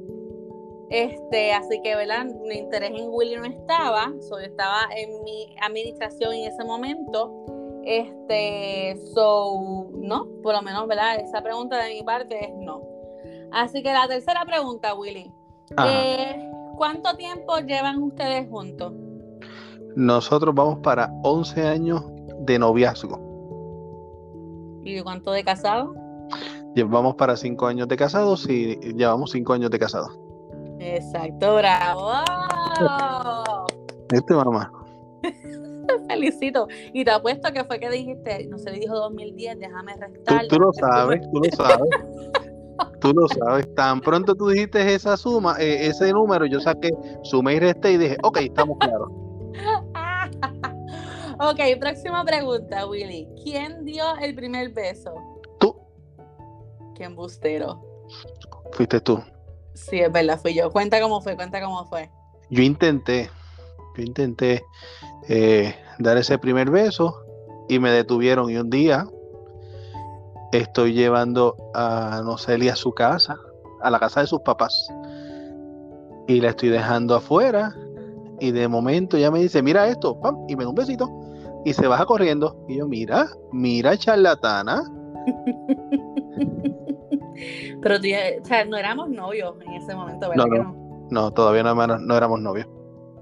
este, 0.91 1.53
así 1.53 1.81
que, 1.81 1.95
¿verdad? 1.95 2.25
Mi 2.43 2.55
interés 2.55 2.91
en 2.91 3.07
Willy 3.09 3.37
no 3.37 3.45
estaba, 3.45 4.11
solo 4.27 4.43
estaba 4.43 4.81
en 4.93 5.23
mi 5.23 5.55
administración 5.61 6.33
en 6.33 6.51
ese 6.51 6.65
momento. 6.65 7.31
Este, 7.85 8.97
so, 9.13 9.89
no, 9.93 10.27
por 10.43 10.53
lo 10.53 10.61
menos, 10.61 10.85
¿verdad? 10.87 11.17
Esa 11.21 11.41
pregunta 11.41 11.81
de 11.81 11.93
mi 11.93 12.03
parte 12.03 12.43
es 12.43 12.51
no. 12.57 12.81
Así 13.53 13.81
que 13.81 13.93
la 13.93 14.05
tercera 14.09 14.43
pregunta, 14.45 14.93
Willy. 14.93 15.31
Eh, 15.87 16.51
¿Cuánto 16.75 17.15
tiempo 17.15 17.57
llevan 17.59 18.03
ustedes 18.03 18.49
juntos? 18.49 18.91
Nosotros 19.95 20.53
vamos 20.53 20.79
para 20.79 21.09
11 21.23 21.67
años 21.67 22.03
de 22.39 22.59
noviazgo. 22.59 23.17
¿Y 24.83 24.99
cuánto 25.03 25.31
de 25.31 25.45
casado? 25.45 25.93
Llevamos 26.75 27.15
para 27.15 27.37
5 27.37 27.65
años 27.65 27.87
de 27.87 27.95
casados 27.95 28.49
y 28.49 28.75
llevamos 28.93 29.31
5 29.31 29.53
años 29.53 29.71
de 29.71 29.79
casados. 29.79 30.20
Exacto, 30.81 31.55
bravo. 31.57 32.11
Este 34.11 34.33
mamá. 34.33 34.71
Felicito. 36.07 36.67
Y 36.91 37.05
te 37.05 37.11
apuesto 37.11 37.53
que 37.53 37.63
fue 37.65 37.79
que 37.79 37.89
dijiste, 37.91 38.47
no 38.47 38.57
se 38.57 38.71
dijo 38.71 38.95
2010, 38.95 39.59
déjame 39.59 39.95
restar. 39.95 40.47
Tú, 40.47 40.57
lo 40.57 40.73
sabes, 40.73 41.21
tú 41.31 41.39
lo 41.39 41.51
sabes. 41.55 41.89
tú 42.99 43.13
lo 43.13 43.27
sabes. 43.27 43.75
Tan 43.75 44.01
pronto 44.01 44.33
tú 44.33 44.47
dijiste 44.47 44.93
esa 44.93 45.15
suma, 45.17 45.55
eh, 45.59 45.85
ese 45.87 46.11
número, 46.11 46.47
yo 46.47 46.59
saqué, 46.59 46.89
sumé 47.21 47.55
y 47.55 47.59
resté 47.59 47.91
y 47.91 47.97
dije, 47.97 48.17
ok, 48.23 48.37
estamos 48.37 48.79
claros. 48.79 49.09
ok, 51.39 51.79
próxima 51.79 52.25
pregunta, 52.25 52.87
Willy. 52.87 53.29
¿Quién 53.43 53.85
dio 53.85 54.15
el 54.19 54.33
primer 54.33 54.73
beso? 54.73 55.13
Tú. 55.59 55.75
¿Qué 56.95 57.03
embustero? 57.03 57.79
Fuiste 58.71 58.99
tú. 58.99 59.21
Sí, 59.89 59.99
es 59.99 60.11
verdad, 60.11 60.39
fui 60.39 60.53
yo. 60.53 60.69
Cuenta 60.71 61.01
cómo 61.01 61.21
fue, 61.21 61.35
cuenta 61.35 61.61
cómo 61.61 61.85
fue. 61.85 62.09
Yo 62.49 62.61
intenté, 62.61 63.29
yo 63.97 64.03
intenté 64.03 64.63
eh, 65.27 65.75
dar 65.99 66.17
ese 66.17 66.37
primer 66.37 66.69
beso 66.69 67.15
y 67.67 67.79
me 67.79 67.91
detuvieron 67.91 68.49
y 68.49 68.57
un 68.57 68.69
día 68.69 69.07
estoy 70.51 70.93
llevando 70.93 71.55
a 71.73 72.21
Nocelia 72.23 72.73
a 72.73 72.75
su 72.75 72.91
casa, 72.91 73.37
a 73.81 73.89
la 73.89 73.99
casa 73.99 74.21
de 74.21 74.27
sus 74.27 74.41
papás. 74.41 74.87
Y 76.27 76.41
la 76.41 76.49
estoy 76.49 76.69
dejando 76.69 77.15
afuera 77.15 77.75
y 78.39 78.51
de 78.51 78.67
momento 78.67 79.17
ya 79.17 79.31
me 79.31 79.39
dice, 79.39 79.61
mira 79.61 79.87
esto, 79.87 80.19
pam, 80.19 80.37
y 80.47 80.55
me 80.55 80.63
da 80.63 80.69
un 80.69 80.75
besito 80.75 81.09
y 81.65 81.73
se 81.73 81.87
baja 81.87 82.05
corriendo. 82.05 82.65
Y 82.67 82.77
yo, 82.77 82.87
mira, 82.87 83.27
mira 83.51 83.97
charlatana. 83.97 84.83
Pero 87.81 87.99
tú, 87.99 88.07
o 88.41 88.45
sea, 88.45 88.65
no 88.65 88.77
éramos 88.77 89.09
novios 89.09 89.55
en 89.61 89.73
ese 89.73 89.95
momento, 89.95 90.29
¿verdad? 90.29 90.45
No, 90.45 91.07
no, 91.09 91.31
todavía 91.31 91.63
no, 91.63 91.75
no, 91.75 92.17
éramos 92.17 92.39
novios. 92.39 92.67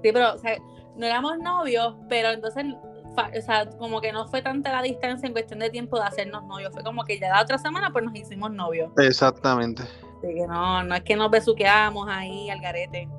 Sí, 0.02 0.10
pero, 0.12 0.34
o 0.34 0.38
sea, 0.38 0.56
no 0.96 1.06
éramos 1.06 1.38
novios, 1.38 1.96
pero 2.08 2.30
entonces, 2.30 2.66
o 2.74 3.42
sea, 3.42 3.68
como 3.78 4.00
que 4.00 4.12
no 4.12 4.26
fue 4.28 4.42
tanta 4.42 4.72
la 4.72 4.82
distancia 4.82 5.26
en 5.26 5.32
cuestión 5.32 5.60
de 5.60 5.70
tiempo 5.70 5.98
de 5.98 6.04
hacernos 6.04 6.44
novios. 6.44 6.72
Fue 6.72 6.82
como 6.82 7.04
que 7.04 7.18
ya 7.18 7.30
la 7.30 7.42
otra 7.42 7.58
semana, 7.58 7.90
pues 7.90 8.04
nos 8.04 8.14
hicimos 8.14 8.50
novios. 8.50 8.92
Exactamente. 8.98 9.82
Así 9.82 10.34
que 10.34 10.46
no, 10.46 10.82
no 10.84 10.94
es 10.94 11.02
que 11.02 11.16
nos 11.16 11.30
besuqueamos 11.30 12.06
ahí 12.08 12.50
al 12.50 12.60
garete. 12.60 13.08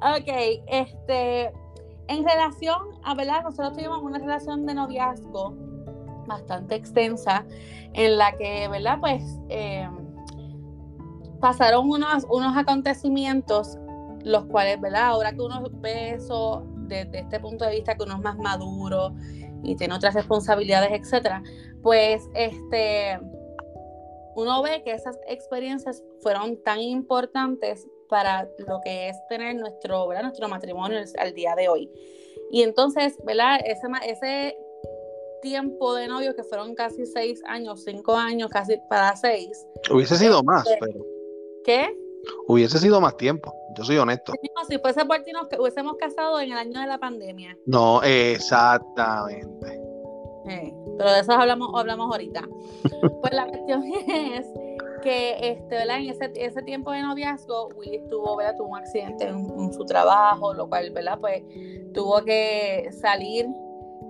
Ok, 0.00 0.28
este, 0.68 1.52
en 2.06 2.24
relación 2.24 2.78
a, 3.02 3.14
¿verdad? 3.14 3.42
Nosotros 3.42 3.72
tuvimos 3.72 4.00
una 4.00 4.18
relación 4.18 4.64
de 4.64 4.74
noviazgo 4.74 5.56
bastante 6.28 6.76
extensa 6.76 7.44
en 7.94 8.16
la 8.16 8.36
que, 8.36 8.68
¿verdad? 8.68 8.98
Pues 9.00 9.22
em, 9.48 10.08
pasaron 11.40 11.90
unos, 11.90 12.24
unos 12.30 12.56
acontecimientos, 12.56 13.76
los 14.22 14.44
cuales, 14.46 14.80
¿verdad? 14.80 15.06
Ahora 15.06 15.32
que 15.32 15.40
uno 15.40 15.62
ve 15.72 16.10
eso 16.10 16.64
desde 16.86 17.20
este 17.20 17.40
punto 17.40 17.64
de 17.64 17.72
vista, 17.72 17.96
que 17.96 18.04
uno 18.04 18.14
es 18.14 18.22
más 18.22 18.38
maduro 18.38 19.14
y 19.62 19.74
tiene 19.76 19.94
otras 19.94 20.14
responsabilidades, 20.14 20.90
etcétera, 20.92 21.42
pues 21.82 22.28
este 22.34 23.18
uno 24.36 24.62
ve 24.62 24.82
que 24.84 24.92
esas 24.92 25.18
experiencias 25.26 26.04
fueron 26.20 26.62
tan 26.62 26.80
importantes 26.80 27.88
para 28.08 28.48
lo 28.66 28.80
que 28.80 29.08
es 29.08 29.16
tener 29.28 29.56
nuestro, 29.56 30.08
nuestro 30.22 30.48
matrimonio 30.48 30.98
al 31.18 31.34
día 31.34 31.56
de 31.56 31.68
hoy. 31.68 31.90
Y 32.50 32.62
entonces, 32.62 33.18
¿verdad? 33.24 33.58
Ese 33.64 34.56
tiempo 35.40 35.94
de 35.94 36.08
novio 36.08 36.34
que 36.34 36.44
fueron 36.44 36.74
casi 36.74 37.06
seis 37.06 37.42
años, 37.46 37.84
cinco 37.84 38.14
años, 38.14 38.50
casi 38.50 38.78
para 38.88 39.14
seis. 39.16 39.66
Hubiese 39.90 40.16
sido 40.16 40.42
más, 40.42 40.66
este, 40.66 40.78
pero. 40.80 41.04
¿Qué? 41.64 41.96
Hubiese 42.46 42.78
sido 42.78 43.00
más 43.00 43.16
tiempo, 43.16 43.54
yo 43.76 43.84
soy 43.84 43.96
honesto. 43.98 44.32
si 44.68 44.78
fuese 44.78 45.04
por 45.04 45.22
ti, 45.22 45.32
nos 45.32 45.46
hubiésemos 45.58 45.96
casado 45.96 46.40
en 46.40 46.52
el 46.52 46.58
año 46.58 46.80
de 46.80 46.86
la 46.86 46.98
pandemia. 46.98 47.56
No, 47.66 48.02
exactamente. 48.02 49.80
pero 50.98 51.12
de 51.12 51.20
eso 51.20 51.32
hablamos, 51.32 51.70
hablamos 51.74 52.10
ahorita. 52.10 52.42
pues 53.20 53.32
la 53.32 53.46
cuestión 53.46 53.84
es 53.84 54.46
que 55.02 55.50
este, 55.50 55.74
¿verdad? 55.74 55.98
en 55.98 56.08
ese, 56.10 56.32
ese 56.34 56.62
tiempo 56.62 56.90
de 56.90 57.02
noviazgo, 57.02 57.68
Willy 57.76 58.02
tuvo, 58.08 58.36
¿verdad? 58.36 58.56
tuvo 58.56 58.68
un 58.68 58.78
accidente 58.78 59.28
en, 59.28 59.72
su 59.72 59.84
trabajo, 59.84 60.54
lo 60.54 60.68
cual 60.68 60.90
¿verdad? 60.90 61.18
Pues, 61.20 61.42
tuvo 61.94 62.24
que 62.24 62.90
salir 62.92 63.46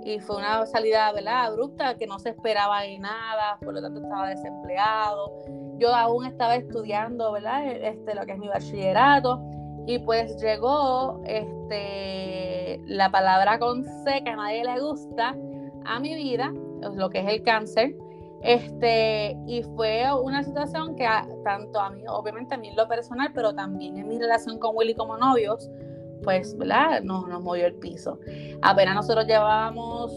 y 0.09 0.21
fue 0.21 0.37
una 0.37 0.65
salida 0.65 1.12
¿verdad? 1.12 1.47
abrupta 1.47 1.95
que 1.97 2.07
no 2.07 2.19
se 2.19 2.31
esperaba 2.31 2.83
ni 2.83 2.99
nada, 2.99 3.59
por 3.62 3.75
lo 3.75 3.83
tanto 3.83 4.00
estaba 4.00 4.31
desempleado. 4.31 5.33
Yo 5.77 5.95
aún 5.95 6.25
estaba 6.25 6.57
estudiando 6.57 7.33
¿verdad? 7.33 7.67
Este, 7.67 8.15
lo 8.15 8.25
que 8.25 8.33
es 8.33 8.38
mi 8.38 8.49
bachillerato 8.49 9.38
y 9.87 9.99
pues 9.99 10.41
llegó 10.41 11.21
este, 11.27 12.81
la 12.87 13.11
palabra 13.11 13.59
con 13.59 13.85
C 13.85 14.23
que 14.25 14.31
a 14.31 14.37
nadie 14.37 14.65
le 14.65 14.81
gusta 14.81 15.37
a 15.85 16.00
mi 16.00 16.15
vida, 16.15 16.53
lo 16.95 17.11
que 17.11 17.21
es 17.21 17.27
el 17.29 17.43
cáncer. 17.43 17.95
Este, 18.41 19.37
y 19.47 19.62
fue 19.75 20.05
una 20.23 20.43
situación 20.45 20.95
que 20.95 21.07
tanto 21.43 21.81
a 21.81 21.91
mí, 21.91 22.03
obviamente 22.09 22.55
a 22.55 22.59
mí 22.59 22.69
en 22.69 22.77
lo 22.77 22.87
personal, 22.87 23.31
pero 23.35 23.55
también 23.55 23.99
en 23.99 24.09
mi 24.09 24.19
relación 24.19 24.59
con 24.59 24.77
Willy 24.77 24.95
como 24.95 25.17
novios, 25.17 25.69
pues, 26.22 26.56
¿verdad? 26.56 27.02
Nos, 27.02 27.28
nos 27.28 27.42
movió 27.42 27.66
el 27.66 27.75
piso. 27.75 28.18
Apenas 28.62 28.94
nosotros 28.94 29.26
llevábamos, 29.26 30.12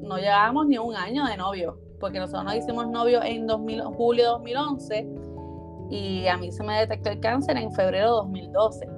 no 0.00 0.18
llevábamos 0.18 0.66
ni 0.66 0.78
un 0.78 0.94
año 0.94 1.26
de 1.26 1.36
novio, 1.36 1.78
porque 2.00 2.18
nosotros 2.18 2.44
nos 2.44 2.56
hicimos 2.56 2.88
novios 2.88 3.24
en 3.24 3.46
2000, 3.46 3.82
julio 3.96 4.24
de 4.24 4.30
2011 4.30 5.08
y 5.90 6.26
a 6.26 6.36
mí 6.36 6.50
se 6.50 6.62
me 6.62 6.78
detectó 6.80 7.10
el 7.10 7.20
cáncer 7.20 7.56
en 7.56 7.72
febrero 7.72 8.06
de 8.06 8.12
2012. 8.12 8.88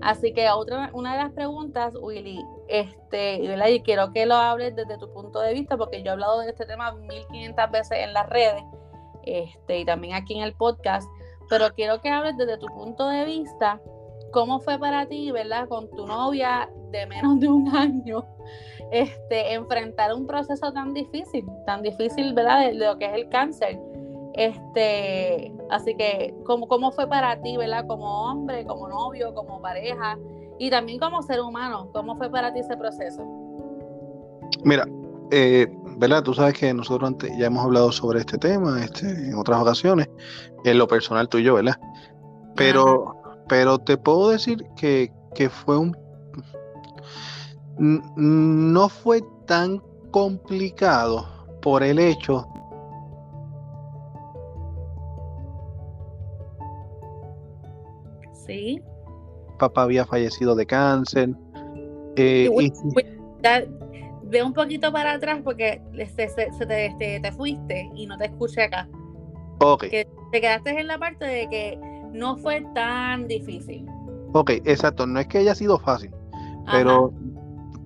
Así 0.00 0.32
que 0.32 0.48
otra, 0.50 0.90
una 0.92 1.16
de 1.16 1.22
las 1.24 1.32
preguntas, 1.32 1.94
Willy, 2.00 2.38
este, 2.68 3.42
y 3.42 3.82
quiero 3.82 4.12
que 4.12 4.26
lo 4.26 4.36
hables 4.36 4.76
desde 4.76 4.96
tu 4.98 5.12
punto 5.12 5.40
de 5.40 5.54
vista, 5.54 5.76
porque 5.76 6.02
yo 6.02 6.10
he 6.10 6.12
hablado 6.12 6.40
de 6.40 6.50
este 6.50 6.66
tema 6.66 6.92
1500 6.92 7.70
veces 7.70 7.98
en 7.98 8.12
las 8.12 8.28
redes, 8.28 8.62
este, 9.24 9.80
y 9.80 9.84
también 9.84 10.14
aquí 10.14 10.36
en 10.36 10.44
el 10.44 10.54
podcast, 10.54 11.08
pero 11.48 11.74
quiero 11.74 12.00
que 12.00 12.10
hables 12.10 12.36
desde 12.36 12.58
tu 12.58 12.66
punto 12.66 13.08
de 13.08 13.24
vista, 13.24 13.80
cómo 14.32 14.60
fue 14.60 14.78
para 14.78 15.06
ti, 15.06 15.30
¿verdad? 15.30 15.68
Con 15.68 15.88
tu 15.90 16.06
novia 16.06 16.70
de 16.90 17.06
menos 17.06 17.40
de 17.40 17.48
un 17.48 17.68
año, 17.76 18.24
este, 18.90 19.54
enfrentar 19.54 20.14
un 20.14 20.26
proceso 20.26 20.72
tan 20.72 20.94
difícil, 20.94 21.44
tan 21.66 21.82
difícil, 21.82 22.32
¿verdad? 22.34 22.66
de 22.66 22.74
lo 22.74 22.98
que 22.98 23.06
es 23.06 23.12
el 23.12 23.28
cáncer 23.28 23.78
este, 24.38 25.52
así 25.68 25.96
que, 25.96 26.32
¿cómo, 26.44 26.68
¿cómo 26.68 26.92
fue 26.92 27.08
para 27.08 27.40
ti, 27.42 27.56
verdad? 27.56 27.84
Como 27.88 28.30
hombre, 28.30 28.64
como 28.64 28.88
novio, 28.88 29.34
como 29.34 29.60
pareja 29.60 30.16
y 30.60 30.70
también 30.70 31.00
como 31.00 31.22
ser 31.22 31.40
humano, 31.40 31.90
¿cómo 31.92 32.16
fue 32.16 32.30
para 32.30 32.54
ti 32.54 32.60
ese 32.60 32.76
proceso? 32.76 33.20
Mira, 34.62 34.86
eh, 35.32 35.66
¿verdad? 35.96 36.22
Tú 36.22 36.34
sabes 36.34 36.54
que 36.54 36.72
nosotros 36.72 37.08
antes 37.08 37.36
ya 37.36 37.46
hemos 37.46 37.64
hablado 37.64 37.90
sobre 37.90 38.20
este 38.20 38.38
tema 38.38 38.80
este, 38.80 39.08
en 39.08 39.34
otras 39.34 39.60
ocasiones, 39.60 40.08
en 40.64 40.78
lo 40.78 40.86
personal 40.86 41.28
tú 41.28 41.38
y 41.38 41.42
yo, 41.42 41.54
¿verdad? 41.54 41.76
Pero, 42.54 43.16
pero 43.48 43.78
te 43.78 43.96
puedo 43.96 44.30
decir 44.30 44.64
que, 44.76 45.12
que 45.34 45.48
fue 45.48 45.78
un... 45.78 45.96
No 47.78 48.88
fue 48.88 49.22
tan 49.46 49.78
complicado 50.10 51.26
por 51.62 51.82
el 51.82 51.98
hecho 51.98 52.46
Papá 59.58 59.82
había 59.82 60.06
fallecido 60.06 60.54
de 60.54 60.66
cáncer. 60.66 61.30
Eh, 62.16 62.48
ve 64.24 64.42
un 64.42 64.52
poquito 64.52 64.92
para 64.92 65.14
atrás 65.14 65.40
porque 65.42 65.80
se, 66.14 66.26
te, 66.26 66.86
este, 66.86 67.20
te, 67.20 67.32
fuiste 67.32 67.90
y 67.94 68.06
no 68.06 68.16
te 68.18 68.26
escuché 68.26 68.62
acá. 68.62 68.88
Ok. 69.60 69.84
Que 69.88 70.08
te 70.32 70.40
quedaste 70.40 70.78
en 70.78 70.86
la 70.86 70.98
parte 70.98 71.24
de 71.24 71.48
que 71.48 71.78
no 72.12 72.36
fue 72.36 72.64
tan 72.74 73.26
difícil. 73.28 73.86
Ok, 74.34 74.50
exacto, 74.64 75.06
no 75.06 75.20
es 75.20 75.26
que 75.26 75.38
haya 75.38 75.54
sido 75.54 75.78
fácil, 75.78 76.10
pero 76.70 77.12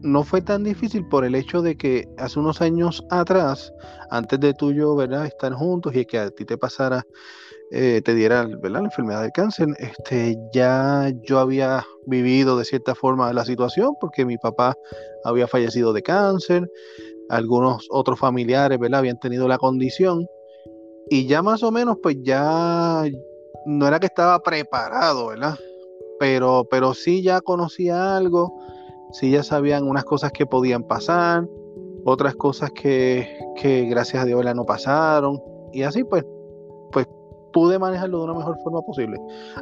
no 0.02 0.24
fue 0.24 0.42
tan 0.42 0.64
difícil 0.64 1.06
por 1.06 1.24
el 1.24 1.34
hecho 1.36 1.62
de 1.62 1.76
que 1.76 2.08
hace 2.18 2.40
unos 2.40 2.60
años 2.60 3.04
atrás, 3.10 3.72
antes 4.10 4.40
de 4.40 4.52
tú 4.54 4.72
y 4.72 4.76
yo, 4.76 4.96
¿verdad?, 4.96 5.26
estar 5.26 5.52
juntos 5.52 5.94
y 5.94 6.04
que 6.04 6.18
a 6.18 6.30
ti 6.30 6.44
te 6.44 6.58
pasara, 6.58 7.04
eh, 7.70 8.02
te 8.04 8.14
diera, 8.14 8.44
¿verdad?, 8.44 8.80
la 8.80 8.86
enfermedad 8.86 9.22
del 9.22 9.30
cáncer, 9.32 9.68
este, 9.78 10.36
ya 10.52 11.12
yo 11.22 11.38
había 11.38 11.84
vivido 12.06 12.58
de 12.58 12.64
cierta 12.64 12.94
forma 12.96 13.32
la 13.32 13.44
situación 13.44 13.94
porque 14.00 14.26
mi 14.26 14.36
papá 14.38 14.74
había 15.24 15.46
fallecido 15.46 15.92
de 15.92 16.02
cáncer, 16.02 16.68
algunos 17.28 17.86
otros 17.90 18.18
familiares, 18.18 18.78
¿verdad?, 18.80 18.98
habían 18.98 19.20
tenido 19.20 19.46
la 19.46 19.58
condición 19.58 20.26
y 21.08 21.26
ya 21.26 21.42
más 21.42 21.62
o 21.62 21.70
menos, 21.70 21.98
pues 22.02 22.16
ya 22.22 23.04
no 23.66 23.86
era 23.86 24.00
que 24.00 24.06
estaba 24.06 24.40
preparado, 24.42 25.28
¿verdad? 25.28 25.56
Pero, 26.18 26.66
pero 26.70 26.94
sí 26.94 27.22
ya 27.22 27.40
conocía 27.40 28.16
algo 28.16 28.54
si 29.12 29.30
ya 29.30 29.42
sabían 29.42 29.86
unas 29.86 30.04
cosas 30.04 30.32
que 30.32 30.46
podían 30.46 30.82
pasar, 30.82 31.46
otras 32.04 32.34
cosas 32.34 32.70
que, 32.72 33.28
gracias 33.88 34.22
a 34.22 34.26
Dios 34.26 34.42
no 34.54 34.64
pasaron, 34.64 35.40
y 35.72 35.82
así 35.82 36.02
pues, 36.02 36.24
pues 36.90 37.06
pude 37.52 37.78
manejarlo 37.78 38.18
de 38.18 38.24
una 38.24 38.34
mejor 38.34 38.56
forma 38.64 38.80
posible. 38.82 39.18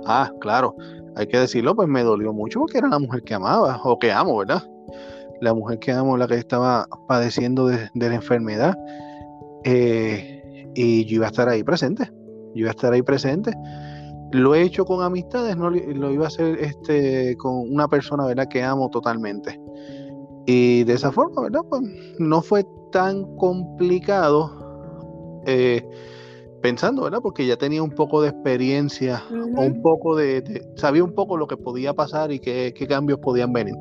Ah, 0.07 0.31
claro, 0.41 0.75
hay 1.17 1.27
que 1.27 1.39
decirlo, 1.39 1.75
pues 1.75 1.89
me 1.89 2.03
dolió 2.03 2.33
mucho 2.33 2.61
porque 2.61 2.79
era 2.79 2.89
la 2.89 2.99
mujer 2.99 3.23
que 3.23 3.35
amaba, 3.35 3.81
o 3.85 3.99
que 3.99 4.13
amo, 4.13 4.39
¿verdad? 4.39 4.63
La 5.41 5.53
mujer 5.53 5.79
que 5.79 5.93
amo, 5.93 6.17
la 6.17 6.27
que 6.27 6.35
estaba 6.35 6.87
padeciendo 7.09 7.67
de, 7.67 7.91
la 7.95 8.15
enfermedad, 8.15 8.77
eh, 9.65 10.71
y 10.75 11.05
yo 11.07 11.17
iba 11.17 11.27
a 11.27 11.31
estar 11.31 11.49
ahí 11.49 11.65
presente, 11.65 12.11
yo 12.55 12.63
iba 12.63 12.69
a 12.69 12.73
estar 12.73 12.93
ahí 12.93 13.03
presente 13.03 13.53
lo 14.33 14.55
he 14.55 14.63
hecho 14.63 14.85
con 14.85 15.03
amistades, 15.03 15.57
no 15.57 15.71
lo 15.71 16.13
iba 16.13 16.25
a 16.25 16.29
hacer 16.29 16.59
este, 16.61 17.37
con 17.37 17.73
una 17.73 17.89
persona 17.89 18.27
¿verdad? 18.27 18.49
que 18.49 18.63
amo 18.63 18.89
totalmente. 18.91 19.61
Y 20.47 20.85
de 20.85 20.95
esa 20.95 21.13
forma, 21.13 21.43
¿verdad? 21.43 21.61
Pues 21.69 21.83
no 22.19 22.43
fue 22.43 22.65
tan 22.93 23.25
complicado 23.37 25.43
eh, 25.47 25.85
pensando, 26.63 27.03
¿verdad? 27.03 27.21
Porque 27.23 27.47
ya 27.47 27.57
tenía 27.57 27.83
un 27.83 27.91
poco 27.91 28.23
de 28.23 28.29
experiencia 28.29 29.23
o 29.31 29.63
un 29.63 29.83
poco 29.83 30.17
de, 30.17 30.63
sabía 30.77 31.05
un 31.05 31.15
poco 31.15 31.37
lo 31.37 31.47
que 31.47 31.57
podía 31.57 31.95
pasar 31.95 32.33
y 32.33 32.39
qué, 32.39 32.73
qué 32.75 32.87
cambios 32.87 33.19
podían 33.19 33.53
venir. 33.53 33.75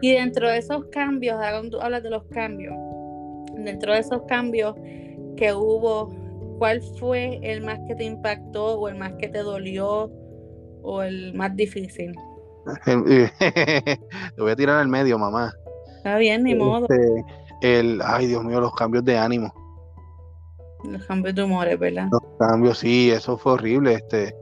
Y 0.00 0.12
dentro 0.12 0.48
de 0.48 0.58
esos 0.58 0.84
cambios, 0.86 1.38
hablas 1.40 2.02
de 2.02 2.10
los 2.10 2.24
cambios, 2.24 2.74
dentro 3.56 3.94
de 3.94 4.00
esos 4.00 4.22
cambios 4.28 4.74
que 5.36 5.54
hubo 5.54 6.10
¿cuál 6.64 6.80
fue 6.98 7.40
el 7.42 7.62
más 7.62 7.78
que 7.86 7.94
te 7.94 8.04
impactó 8.04 8.80
o 8.80 8.88
el 8.88 8.94
más 8.94 9.12
que 9.18 9.28
te 9.28 9.40
dolió 9.40 10.10
o 10.82 11.02
el 11.02 11.34
más 11.34 11.54
difícil? 11.54 12.14
Te 12.86 13.30
voy 14.38 14.50
a 14.50 14.56
tirar 14.56 14.78
al 14.78 14.88
medio, 14.88 15.18
mamá. 15.18 15.52
Está 15.98 16.16
bien, 16.16 16.42
ni 16.42 16.54
modo. 16.54 16.86
Este, 16.88 17.24
el, 17.60 18.00
ay, 18.02 18.28
Dios 18.28 18.42
mío, 18.44 18.62
los 18.62 18.74
cambios 18.74 19.04
de 19.04 19.18
ánimo. 19.18 19.52
Los 20.84 21.04
cambios 21.04 21.34
de 21.34 21.42
humores, 21.42 21.78
¿verdad? 21.78 22.08
Los 22.10 22.22
cambios, 22.38 22.78
sí, 22.78 23.10
eso 23.10 23.36
fue 23.36 23.52
horrible. 23.52 23.92
Este, 23.92 24.34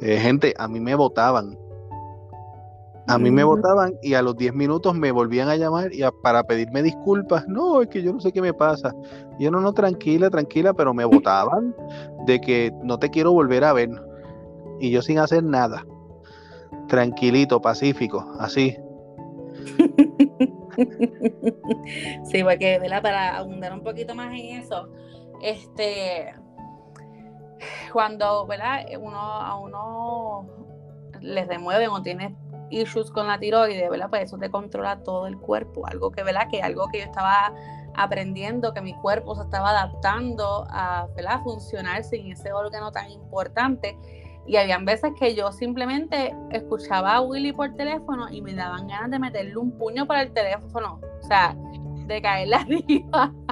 eh, 0.00 0.16
gente, 0.16 0.54
a 0.56 0.66
mí 0.66 0.80
me 0.80 0.94
votaban 0.94 1.58
a 3.10 3.18
mí 3.18 3.30
me 3.30 3.44
votaban 3.44 3.98
y 4.02 4.14
a 4.14 4.22
los 4.22 4.36
10 4.36 4.54
minutos 4.54 4.94
me 4.94 5.10
volvían 5.10 5.48
a 5.48 5.56
llamar 5.56 5.92
y 5.92 6.02
para 6.22 6.44
pedirme 6.44 6.82
disculpas. 6.82 7.46
No, 7.48 7.82
es 7.82 7.88
que 7.88 8.02
yo 8.02 8.12
no 8.12 8.20
sé 8.20 8.32
qué 8.32 8.40
me 8.40 8.54
pasa. 8.54 8.94
yo 9.38 9.50
no, 9.50 9.60
no, 9.60 9.72
tranquila, 9.72 10.30
tranquila, 10.30 10.72
pero 10.72 10.94
me 10.94 11.04
votaban 11.04 11.74
de 12.26 12.40
que 12.40 12.72
no 12.84 12.98
te 12.98 13.10
quiero 13.10 13.32
volver 13.32 13.64
a 13.64 13.72
ver. 13.72 13.90
Y 14.78 14.90
yo 14.90 15.02
sin 15.02 15.18
hacer 15.18 15.42
nada. 15.42 15.84
Tranquilito, 16.88 17.60
pacífico, 17.60 18.24
así. 18.38 18.76
sí, 22.24 22.44
porque, 22.44 22.78
¿verdad? 22.80 23.02
Para 23.02 23.38
abundar 23.38 23.72
un 23.72 23.82
poquito 23.82 24.14
más 24.14 24.32
en 24.32 24.60
eso, 24.60 24.88
este, 25.42 26.32
cuando, 27.92 28.46
¿verdad? 28.46 28.86
Uno, 29.00 29.18
a 29.18 29.58
uno 29.58 30.46
les 31.20 31.46
remueven 31.46 31.90
o 31.90 32.02
tiene 32.02 32.34
issues 32.70 33.10
con 33.10 33.26
la 33.26 33.38
tiroides, 33.38 33.90
¿verdad? 33.90 34.08
Pues 34.08 34.24
eso 34.24 34.38
te 34.38 34.50
controla 34.50 35.02
todo 35.02 35.26
el 35.26 35.36
cuerpo, 35.38 35.86
algo 35.86 36.10
que, 36.10 36.22
¿verdad? 36.22 36.48
Que 36.50 36.62
algo 36.62 36.88
que 36.88 36.98
yo 36.98 37.04
estaba 37.04 37.52
aprendiendo, 37.94 38.72
que 38.72 38.80
mi 38.80 38.94
cuerpo 38.94 39.34
se 39.34 39.42
estaba 39.42 39.70
adaptando 39.70 40.66
a, 40.70 41.06
¿verdad? 41.16 41.42
funcionar 41.42 42.04
sin 42.04 42.32
ese 42.32 42.52
órgano 42.52 42.90
tan 42.92 43.10
importante. 43.10 43.96
Y 44.46 44.56
habían 44.56 44.84
veces 44.84 45.12
que 45.18 45.34
yo 45.34 45.52
simplemente 45.52 46.34
escuchaba 46.50 47.16
a 47.16 47.20
Willy 47.20 47.52
por 47.52 47.74
teléfono 47.74 48.28
y 48.30 48.40
me 48.42 48.54
daban 48.54 48.88
ganas 48.88 49.10
de 49.10 49.18
meterle 49.18 49.56
un 49.56 49.72
puño 49.72 50.06
por 50.06 50.16
el 50.16 50.32
teléfono, 50.32 51.00
o 51.22 51.26
sea, 51.26 51.54
de 52.06 52.22
caerle 52.22 52.56
arriba. 52.56 53.32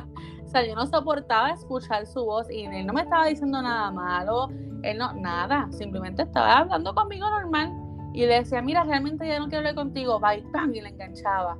O 0.45 0.51
sea, 0.51 0.67
yo 0.67 0.75
no 0.75 0.87
soportaba 0.87 1.51
escuchar 1.51 2.07
su 2.07 2.25
voz 2.25 2.51
y 2.51 2.65
él 2.65 2.87
no 2.87 2.95
me 2.95 3.03
estaba 3.03 3.27
diciendo 3.27 3.61
nada 3.61 3.91
malo, 3.91 4.49
él 4.83 4.97
no, 4.97 5.13
nada, 5.13 5.69
simplemente 5.71 6.23
estaba 6.23 6.61
hablando 6.61 6.95
conmigo 6.95 7.29
normal 7.29 7.88
y 8.15 8.27
le 8.27 8.39
decía, 8.39 8.63
mira, 8.63 8.85
realmente 8.85 9.27
ya 9.27 9.39
no 9.39 9.47
quiero 9.47 9.59
hablar 9.59 9.75
contigo, 9.75 10.21
va 10.21 10.37
y 10.37 10.43
¡pam! 10.43 10.75
y 10.75 10.81
le 10.81 10.89
enganchaba. 10.89 11.59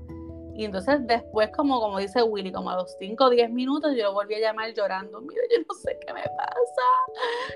Y 0.59 0.65
entonces 0.65 1.07
después, 1.07 1.51
como, 1.57 1.81
como 1.81 1.99
dice 1.99 2.21
Willy, 2.21 2.51
como 2.51 2.71
a 2.71 2.77
los 2.77 2.97
5 2.99 3.25
o 3.25 3.31
10 3.31 3.51
minutos, 3.53 3.95
yo 3.97 4.05
lo 4.05 4.13
volví 4.13 4.35
a 4.35 4.41
llamar 4.41 4.75
llorando, 4.75 5.21
mira, 5.21 5.41
yo 5.53 5.59
no 5.61 5.75
sé 5.75 5.97
qué 6.05 6.13
me 6.13 6.21
pasa, 6.21 6.83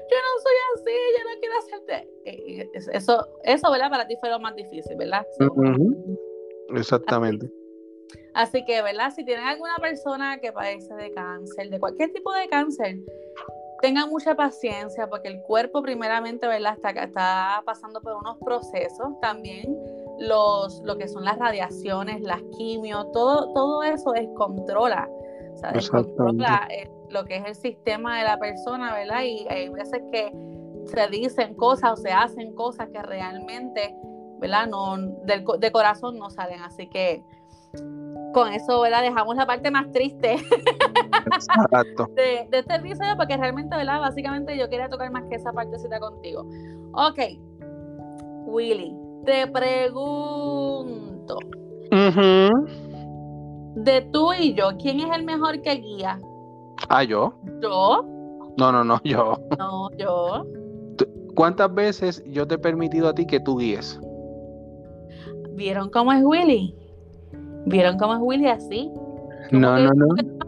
yo 0.09 0.17
no 0.17 0.41
soy 0.41 0.55
así, 0.75 0.93
yo 1.19 1.25
no 1.25 1.41
quiero 1.41 1.59
hacerte. 1.59 2.09
Eh, 2.25 2.71
eso, 2.93 3.29
eso, 3.43 3.71
¿verdad? 3.73 3.91
Para 3.91 4.07
ti 4.07 4.17
fue 4.21 4.31
lo 4.31 4.39
más 4.39 4.55
difícil, 4.55 4.97
¿verdad? 4.97 5.27
Exactamente. 6.77 7.51
Así 8.35 8.65
que, 8.65 8.81
¿verdad? 8.83 9.11
Si 9.11 9.25
tienen 9.25 9.47
alguna 9.47 9.77
persona 9.79 10.39
que 10.39 10.53
padece 10.53 10.95
de 10.95 11.11
cáncer, 11.11 11.71
de 11.71 11.81
cualquier 11.81 12.13
tipo 12.13 12.33
de 12.33 12.49
cáncer, 12.49 12.99
tengan 13.83 14.09
mucha 14.09 14.35
paciencia 14.35 15.09
porque 15.09 15.29
el 15.29 15.43
cuerpo 15.43 15.83
primeramente, 15.83 16.47
¿verdad? 16.47 16.75
Está, 16.75 16.91
está 17.03 17.63
pasando 17.67 18.01
por 18.01 18.15
unos 18.15 18.39
procesos 18.39 19.21
también. 19.21 19.77
Los, 20.21 20.81
lo 20.85 20.97
que 20.97 21.09
son 21.09 21.25
las 21.25 21.37
radiaciones, 21.37 22.23
las 22.23 22.41
quimios, 22.57 23.11
todo, 23.13 23.53
todo 23.53 23.83
eso 23.83 24.13
descontrola. 24.13 25.11
O 25.55 25.59
sea, 25.59 25.73
descontrola 25.73 26.69
eh, 26.71 26.89
lo 27.11 27.25
que 27.25 27.37
es 27.37 27.45
el 27.45 27.55
sistema 27.57 28.19
de 28.19 28.25
la 28.25 28.39
persona, 28.39 28.95
¿verdad? 28.95 29.23
Y 29.25 29.47
hay 29.49 29.69
veces 29.69 30.01
que 30.13 30.33
se 30.87 31.09
dicen 31.09 31.55
cosas 31.55 31.93
o 31.93 31.97
se 31.97 32.13
hacen 32.13 32.55
cosas 32.55 32.89
que 32.91 33.03
realmente, 33.03 33.97
¿verdad? 34.39 34.69
No, 34.69 34.97
del, 34.97 35.45
de 35.59 35.73
corazón 35.73 36.19
no 36.19 36.31
salen. 36.31 36.63
Así 36.63 36.89
que 36.89 37.25
con 38.33 38.53
eso, 38.53 38.81
¿verdad? 38.81 39.03
Dejamos 39.03 39.37
la 39.37 39.47
parte 39.47 39.71
más 39.71 39.91
triste 39.93 40.37
de, 42.17 42.49
este 42.51 42.75
episodio 42.75 43.17
porque 43.17 43.37
realmente, 43.37 43.77
¿verdad? 43.77 44.01
Básicamente 44.01 44.57
yo 44.59 44.69
quería 44.69 44.89
tocar 44.89 45.11
más 45.13 45.25
que 45.29 45.37
esa 45.37 45.53
partecita 45.53 46.01
contigo. 46.01 46.45
Ok, 46.95 47.19
Willy, 48.47 48.97
te 49.25 49.47
pregunto. 49.47 51.39
De 53.75 54.01
tú 54.13 54.33
y 54.33 54.55
yo, 54.55 54.71
¿quién 54.79 55.01
es 55.01 55.11
el 55.15 55.25
mejor 55.25 55.61
que 55.63 55.75
guía? 55.77 56.19
Ah, 56.89 57.05
yo. 57.05 57.35
¿Yo? 57.61 58.05
No, 58.59 58.73
no, 58.73 58.83
no, 58.85 59.01
yo. 59.05 59.39
No, 59.59 59.91
yo. 59.97 60.45
¿Cuántas 61.35 61.73
veces 61.75 62.23
yo 62.27 62.47
te 62.47 62.57
he 62.57 62.59
permitido 62.59 63.09
a 63.09 63.15
ti 63.15 63.27
que 63.27 63.41
tú 63.41 63.57
guíes? 63.57 63.99
¿Vieron 65.55 65.91
cómo 65.91 66.13
es 66.13 66.23
Willy? 66.23 66.77
¿Vieron 67.67 67.99
cómo 67.99 68.15
es 68.15 68.21
Willy 68.21 68.49
así? 68.49 68.91
No, 69.51 69.79
no, 69.79 69.91
no. 69.95 70.07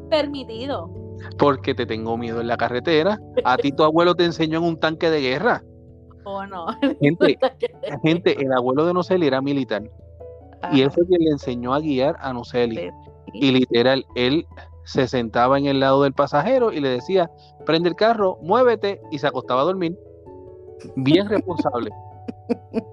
permitido. 0.09 0.90
Porque 1.38 1.74
te 1.74 1.87
tengo 1.87 2.16
miedo 2.16 2.40
en 2.40 2.48
la 2.48 2.57
carretera. 2.57 3.18
A 3.44 3.57
ti 3.57 3.72
tu 3.72 3.83
abuelo 3.83 4.14
te 4.14 4.24
enseñó 4.24 4.59
en 4.59 4.64
un 4.64 4.79
tanque 4.79 5.11
de 5.11 5.20
guerra. 5.20 5.62
¿O 6.24 6.46
no? 6.46 6.66
Gente, 7.00 7.38
gente 8.03 8.42
el 8.42 8.53
abuelo 8.53 8.87
de 8.87 8.94
Noceli 8.94 9.27
era 9.27 9.40
militar. 9.40 9.83
Y 10.72 10.81
él 10.81 10.90
fue 10.90 11.07
quien 11.07 11.22
le 11.22 11.31
enseñó 11.31 11.74
a 11.74 11.81
guiar 11.81 12.16
a 12.20 12.33
Noceli. 12.33 12.90
Y 13.35 13.53
literal, 13.53 14.07
él 14.14 14.46
se 14.85 15.09
sentaba 15.09 15.59
en 15.59 15.66
el 15.66 15.81
lado 15.81 16.03
del 16.03 16.12
pasajero 16.12 16.72
y 16.72 16.81
le 16.81 16.88
decía, 16.88 17.31
prende 17.66 17.88
el 17.88 17.96
carro, 17.96 18.38
muévete, 18.42 19.00
y 19.11 19.18
se 19.18 19.27
acostaba 19.27 19.62
a 19.62 19.64
dormir. 19.64 19.98
Bien 20.96 21.29
responsable. 21.29 21.90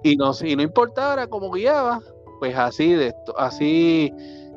y 0.03 0.15
no, 0.15 0.31
y 0.43 0.55
no 0.55 0.63
importaba 0.63 1.27
cómo 1.27 1.51
guiaba, 1.51 1.99
pues 2.41 2.57
así, 2.57 2.93
de, 2.93 3.13
así 3.37 4.11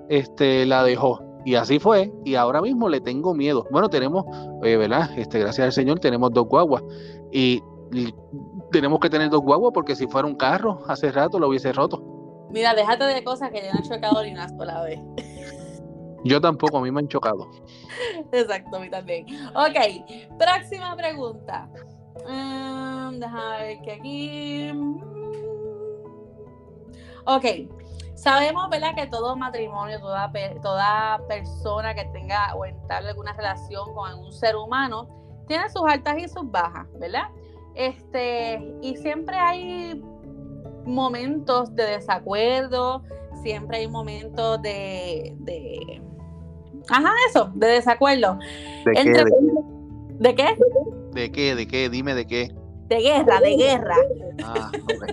este, 0.09 0.65
la 0.65 0.83
dejó. 0.85 1.23
Y 1.45 1.55
así 1.57 1.79
fue, 1.79 2.11
y 2.25 2.35
ahora 2.35 2.63
mismo 2.63 2.89
le 2.89 2.99
tengo 3.03 3.35
miedo. 3.35 3.67
Bueno, 3.71 3.91
tenemos, 3.91 4.25
eh, 4.63 4.79
¿verdad? 4.79 5.11
Este, 5.19 5.39
gracias 5.39 5.67
al 5.67 5.73
Señor, 5.73 6.01
tenemos 6.01 6.33
dos 6.33 6.49
guaguas. 6.49 6.83
Y, 7.31 7.63
tenemos 8.73 8.99
que 9.01 9.11
tener 9.11 9.29
dos 9.29 9.43
guaguas 9.43 9.73
porque 9.75 9.95
si 9.95 10.07
fuera 10.07 10.27
un 10.27 10.35
carro, 10.35 10.81
hace 10.89 11.13
rato 11.13 11.39
lo 11.39 11.49
hubiese 11.49 11.75
roto. 11.75 12.03
Mira, 12.51 12.75
déjate 12.75 13.05
de 13.05 13.23
cosas 13.23 13.51
que 13.51 13.61
no 13.71 13.79
he 13.79 13.83
chocado 13.83 14.25
ni 14.25 14.33
una 14.33 14.49
sola 14.49 14.83
vez. 14.83 15.01
Yo 16.25 16.41
tampoco, 16.41 16.79
a 16.79 16.81
mí 16.81 16.91
me 16.91 17.01
han 17.01 17.09
chocado. 17.09 17.51
Exacto, 18.33 18.79
a 18.79 18.81
mí 18.81 18.89
también. 18.89 19.27
Ok, 19.55 20.39
próxima 20.39 20.97
pregunta. 20.97 21.69
Um, 22.27 23.21
déjame 23.21 23.59
ver 23.59 23.79
que 23.83 23.93
aquí. 23.93 24.73
Ok, 27.27 27.45
sabemos, 28.15 28.69
¿verdad? 28.71 28.95
Que 28.95 29.07
todo 29.07 29.37
matrimonio, 29.37 29.99
toda, 30.01 30.31
toda 30.63 31.21
persona 31.29 31.95
que 31.95 32.05
tenga 32.07 32.55
o 32.55 32.65
entable 32.65 33.11
alguna 33.11 33.33
relación 33.33 33.93
con 33.95 34.09
algún 34.11 34.33
ser 34.33 34.57
humano, 34.57 35.09
tiene 35.49 35.69
sus 35.71 35.83
altas 35.87 36.17
y 36.19 36.29
sus 36.29 36.51
bajas, 36.51 36.87
¿verdad? 36.99 37.29
Este, 37.75 38.75
y 38.83 38.97
siempre 38.97 39.37
hay 39.37 40.03
momentos 40.85 41.75
de 41.75 41.85
desacuerdo, 41.85 43.03
siempre 43.43 43.79
hay 43.79 43.89
momentos 43.89 44.61
de, 44.63 45.35
de 45.41 46.03
ajá, 46.89 47.11
eso, 47.29 47.51
de 47.55 47.67
desacuerdo. 47.67 48.39
¿De 48.85 48.93
qué? 48.93 49.01
Entre- 49.01 49.25
¿De, 49.25 49.31
¿De 50.19 50.35
qué? 50.35 50.57
de 51.13 51.33
qué? 51.33 51.55
¿De 51.55 51.67
qué? 51.67 51.89
Dime 51.89 52.15
de 52.15 52.27
qué. 52.27 52.55
De 52.87 53.01
guerra, 53.01 53.41
de 53.41 53.57
guerra. 53.57 53.97
Ah, 54.45 54.71
ok. 54.75 55.05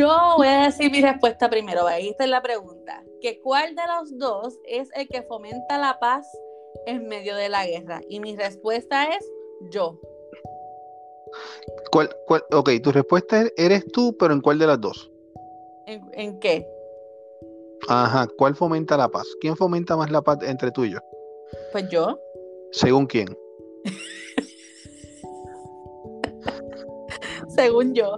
Yo 0.00 0.08
voy 0.38 0.48
a 0.48 0.62
decir 0.62 0.90
mi 0.90 1.02
respuesta 1.02 1.50
primero, 1.50 1.86
ahí 1.86 2.08
está 2.08 2.26
la 2.26 2.40
pregunta. 2.40 3.04
Que 3.20 3.38
¿Cuál 3.42 3.74
de 3.74 3.82
los 3.86 4.16
dos 4.16 4.58
es 4.64 4.88
el 4.94 5.06
que 5.08 5.22
fomenta 5.24 5.76
la 5.76 5.98
paz 5.98 6.26
en 6.86 7.06
medio 7.06 7.36
de 7.36 7.50
la 7.50 7.66
guerra? 7.66 8.00
Y 8.08 8.20
mi 8.20 8.34
respuesta 8.34 9.14
es 9.14 9.30
yo. 9.70 10.00
¿Cuál, 11.92 12.08
cuál, 12.26 12.42
ok, 12.50 12.70
tu 12.82 12.92
respuesta 12.92 13.42
es, 13.42 13.52
eres 13.58 13.84
tú, 13.92 14.16
pero 14.18 14.32
¿en 14.32 14.40
cuál 14.40 14.58
de 14.58 14.68
las 14.68 14.80
dos? 14.80 15.12
¿En, 15.86 16.00
en 16.14 16.40
qué? 16.40 16.66
Ajá, 17.86 18.26
¿cuál 18.38 18.54
fomenta 18.54 18.96
la 18.96 19.10
paz? 19.10 19.26
¿Quién 19.42 19.54
fomenta 19.54 19.98
más 19.98 20.10
la 20.10 20.22
paz 20.22 20.38
entre 20.44 20.70
tú 20.70 20.86
y 20.86 20.92
yo? 20.92 20.98
Pues 21.72 21.90
yo. 21.90 22.18
¿Según 22.72 23.06
quién? 23.06 23.36
Según 27.54 27.92
yo. 27.92 28.16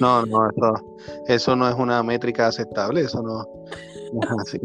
No, 0.00 0.24
no, 0.26 0.48
eso, 0.50 0.96
eso 1.26 1.56
no 1.56 1.68
es 1.68 1.74
una 1.74 2.02
métrica 2.02 2.46
aceptable, 2.46 3.02
eso 3.02 3.22
no, 3.22 3.46
no 4.12 4.20
es 4.22 4.30
así. 4.40 4.60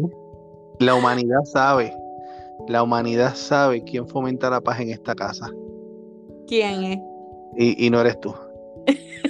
La 0.80 0.96
humanidad 0.96 1.44
sabe, 1.46 1.94
la 2.68 2.84
humanidad 2.84 3.36
sabe 3.36 3.84
quién 3.84 4.08
fomenta 4.08 4.50
la 4.50 4.62
paz 4.62 4.80
en 4.80 4.92
esta 4.92 5.16
casa 5.16 5.50
¿Quién 6.48 6.84
es? 6.84 7.00
y, 7.56 7.86
y 7.86 7.90
no 7.90 8.02
eres 8.02 8.20
tú. 8.20 8.34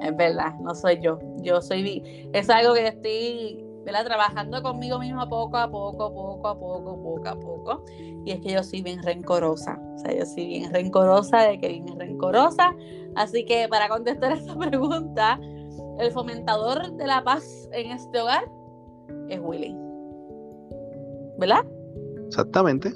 Es 0.00 0.16
verdad, 0.16 0.54
no 0.60 0.74
soy 0.74 0.98
yo. 1.00 1.18
Yo 1.42 1.60
soy. 1.60 2.28
Es 2.32 2.48
algo 2.48 2.74
que 2.74 2.88
estoy 2.88 3.69
¿verdad? 3.84 4.04
trabajando 4.04 4.62
conmigo 4.62 4.98
misma 4.98 5.28
poco 5.28 5.56
a 5.56 5.70
poco, 5.70 6.12
poco 6.12 6.48
a 6.48 6.58
poco, 6.58 7.02
poco 7.02 7.28
a 7.28 7.38
poco. 7.38 7.84
Y 8.24 8.32
es 8.32 8.40
que 8.40 8.52
yo 8.52 8.62
soy 8.62 8.82
bien 8.82 9.02
rencorosa. 9.02 9.80
O 9.94 9.98
sea, 9.98 10.12
yo 10.12 10.24
soy 10.26 10.46
bien 10.46 10.72
rencorosa 10.72 11.42
de 11.42 11.58
que 11.58 11.68
bien 11.68 11.98
rencorosa. 11.98 12.74
Así 13.16 13.44
que 13.44 13.68
para 13.68 13.88
contestar 13.88 14.32
esa 14.36 14.56
pregunta, 14.56 15.40
el 15.98 16.10
fomentador 16.12 16.92
de 16.92 17.06
la 17.06 17.22
paz 17.24 17.68
en 17.72 17.92
este 17.92 18.20
hogar 18.20 18.44
es 19.28 19.40
Willy. 19.40 19.76
¿Verdad? 21.38 21.64
Exactamente. 22.26 22.92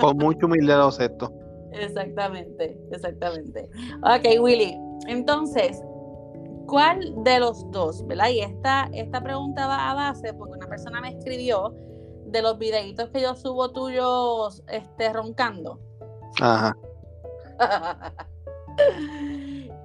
Con 0.00 0.16
mucha 0.18 0.46
humildad 0.46 0.78
lo 0.78 0.86
acepto. 0.86 1.32
Exactamente, 1.72 2.78
exactamente. 2.90 3.68
Ok, 4.02 4.40
Willy. 4.40 4.76
Entonces, 5.06 5.82
¿cuál 6.66 7.14
de 7.24 7.40
los 7.40 7.70
dos, 7.70 8.06
verdad? 8.06 8.28
Y 8.28 8.40
esta, 8.40 8.88
esta 8.92 9.22
pregunta 9.22 9.66
va 9.66 9.90
a 9.90 9.94
base 9.94 10.32
porque 10.34 10.54
una 10.54 10.66
persona 10.66 11.00
me 11.00 11.10
escribió 11.10 11.74
de 12.26 12.42
los 12.42 12.58
videitos 12.58 13.10
que 13.10 13.20
yo 13.20 13.34
subo 13.34 13.70
tuyos 13.70 14.62
este, 14.68 15.12
roncando. 15.12 15.78
Ajá. 16.40 16.76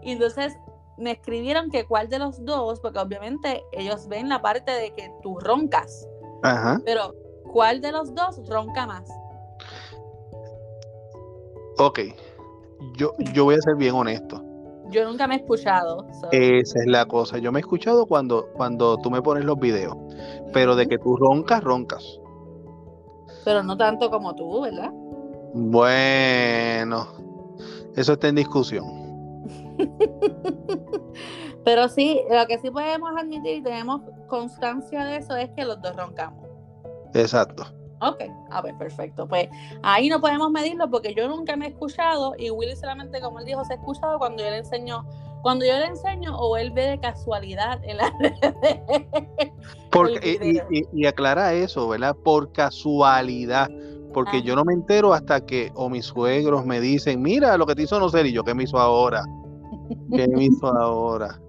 y 0.01 0.11
entonces 0.11 0.57
me 0.97 1.11
escribieron 1.11 1.69
que 1.69 1.85
cuál 1.85 2.09
de 2.09 2.19
los 2.19 2.43
dos, 2.43 2.79
porque 2.79 2.99
obviamente 2.99 3.63
ellos 3.71 4.07
ven 4.07 4.29
la 4.29 4.41
parte 4.41 4.71
de 4.71 4.93
que 4.93 5.11
tú 5.21 5.39
roncas, 5.39 6.07
Ajá. 6.43 6.81
pero 6.85 7.13
¿cuál 7.51 7.81
de 7.81 7.91
los 7.91 8.13
dos 8.15 8.47
ronca 8.47 8.85
más? 8.85 9.09
Ok. 11.77 11.99
Yo, 12.97 13.13
yo 13.33 13.45
voy 13.45 13.55
a 13.55 13.61
ser 13.61 13.75
bien 13.75 13.95
honesto. 13.95 14.48
Yo 14.89 15.05
nunca 15.07 15.27
me 15.27 15.35
he 15.35 15.37
escuchado. 15.37 16.05
so- 16.19 16.29
Esa 16.31 16.79
es 16.79 16.87
la 16.87 17.05
cosa. 17.05 17.37
Yo 17.37 17.51
me 17.51 17.59
he 17.59 17.61
escuchado 17.61 18.05
cuando, 18.05 18.47
cuando 18.53 18.97
tú 18.97 19.09
me 19.11 19.21
pones 19.21 19.45
los 19.45 19.57
videos, 19.59 19.95
pero 20.53 20.75
de 20.75 20.87
que 20.87 20.97
tú 20.97 21.15
roncas, 21.15 21.63
roncas. 21.63 22.19
Pero 23.45 23.63
no 23.63 23.77
tanto 23.77 24.09
como 24.09 24.35
tú, 24.35 24.61
¿verdad? 24.61 24.91
Bueno, 25.53 27.07
eso 27.95 28.13
está 28.13 28.27
en 28.27 28.35
discusión. 28.35 28.85
Pero 31.65 31.87
sí, 31.89 32.21
lo 32.29 32.45
que 32.47 32.57
sí 32.59 32.69
podemos 32.71 33.11
admitir 33.17 33.57
y 33.57 33.61
tenemos 33.63 34.01
constancia 34.27 35.03
de 35.05 35.17
eso 35.17 35.35
es 35.35 35.49
que 35.51 35.65
los 35.65 35.81
dos 35.81 35.95
roncamos. 35.95 36.45
Exacto. 37.13 37.63
Ok, 38.01 38.23
a 38.51 38.61
ver, 38.61 38.77
perfecto. 38.77 39.27
Pues 39.27 39.49
ahí 39.83 40.07
no 40.09 40.21
podemos 40.21 40.49
medirlo 40.51 40.89
porque 40.89 41.13
yo 41.13 41.27
nunca 41.27 41.55
me 41.55 41.65
he 41.65 41.69
escuchado 41.69 42.33
y 42.37 42.49
Willy 42.49 42.75
solamente, 42.75 43.19
como 43.19 43.39
él 43.39 43.45
dijo, 43.45 43.63
se 43.65 43.73
ha 43.73 43.75
escuchado 43.75 44.17
cuando 44.19 44.41
yo 44.43 44.49
le 44.49 44.57
enseño, 44.59 45.03
cuando 45.41 45.65
yo 45.65 45.77
le 45.77 45.85
enseño 45.87 46.35
o 46.37 46.55
él 46.55 46.71
ve 46.71 46.91
de 46.91 46.99
casualidad 46.99 47.79
en 47.83 47.97
las 47.97 48.11
redes. 48.19 49.51
Porque, 49.91 50.19
y, 50.33 50.37
video. 50.37 50.67
y- 50.71 50.87
y 50.93 51.05
aclara 51.07 51.53
eso, 51.53 51.87
¿verdad? 51.89 52.15
Por 52.23 52.51
casualidad. 52.53 53.69
Porque 54.13 54.37
Ajá. 54.37 54.45
yo 54.45 54.55
no 54.55 54.63
me 54.65 54.73
entero 54.73 55.13
hasta 55.13 55.45
que 55.45 55.71
o 55.75 55.89
mis 55.89 56.05
suegros 56.05 56.65
me 56.65 56.79
dicen, 56.79 57.21
mira 57.21 57.57
lo 57.57 57.65
que 57.67 57.75
te 57.75 57.83
hizo 57.83 57.99
no 57.99 58.09
ser 58.09 58.25
y 58.25 58.31
yo, 58.31 58.43
¿qué 58.43 58.53
me 58.55 58.63
hizo 58.63 58.79
ahora? 58.79 59.23
¿Qué 60.15 60.27
me 60.27 60.45
hizo 60.45 60.67
ahora? 60.67 61.39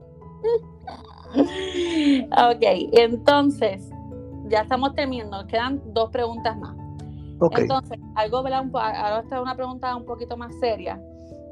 ok, 1.35 2.63
entonces, 2.93 3.90
ya 4.51 4.63
estamos 4.63 4.95
terminando, 4.95 5.39
nos 5.39 5.47
quedan 5.47 5.81
dos 5.95 6.11
preguntas 6.11 6.59
más. 6.59 6.77
Ok. 7.41 7.59
Entonces, 7.59 7.99
algo, 8.17 8.43
¿verdad? 8.43 8.65
Ahora 8.75 9.21
está 9.21 9.41
una 9.41 9.57
pregunta 9.57 9.97
un 9.97 10.05
poquito 10.05 10.37
más 10.37 10.53
seria. 10.59 11.01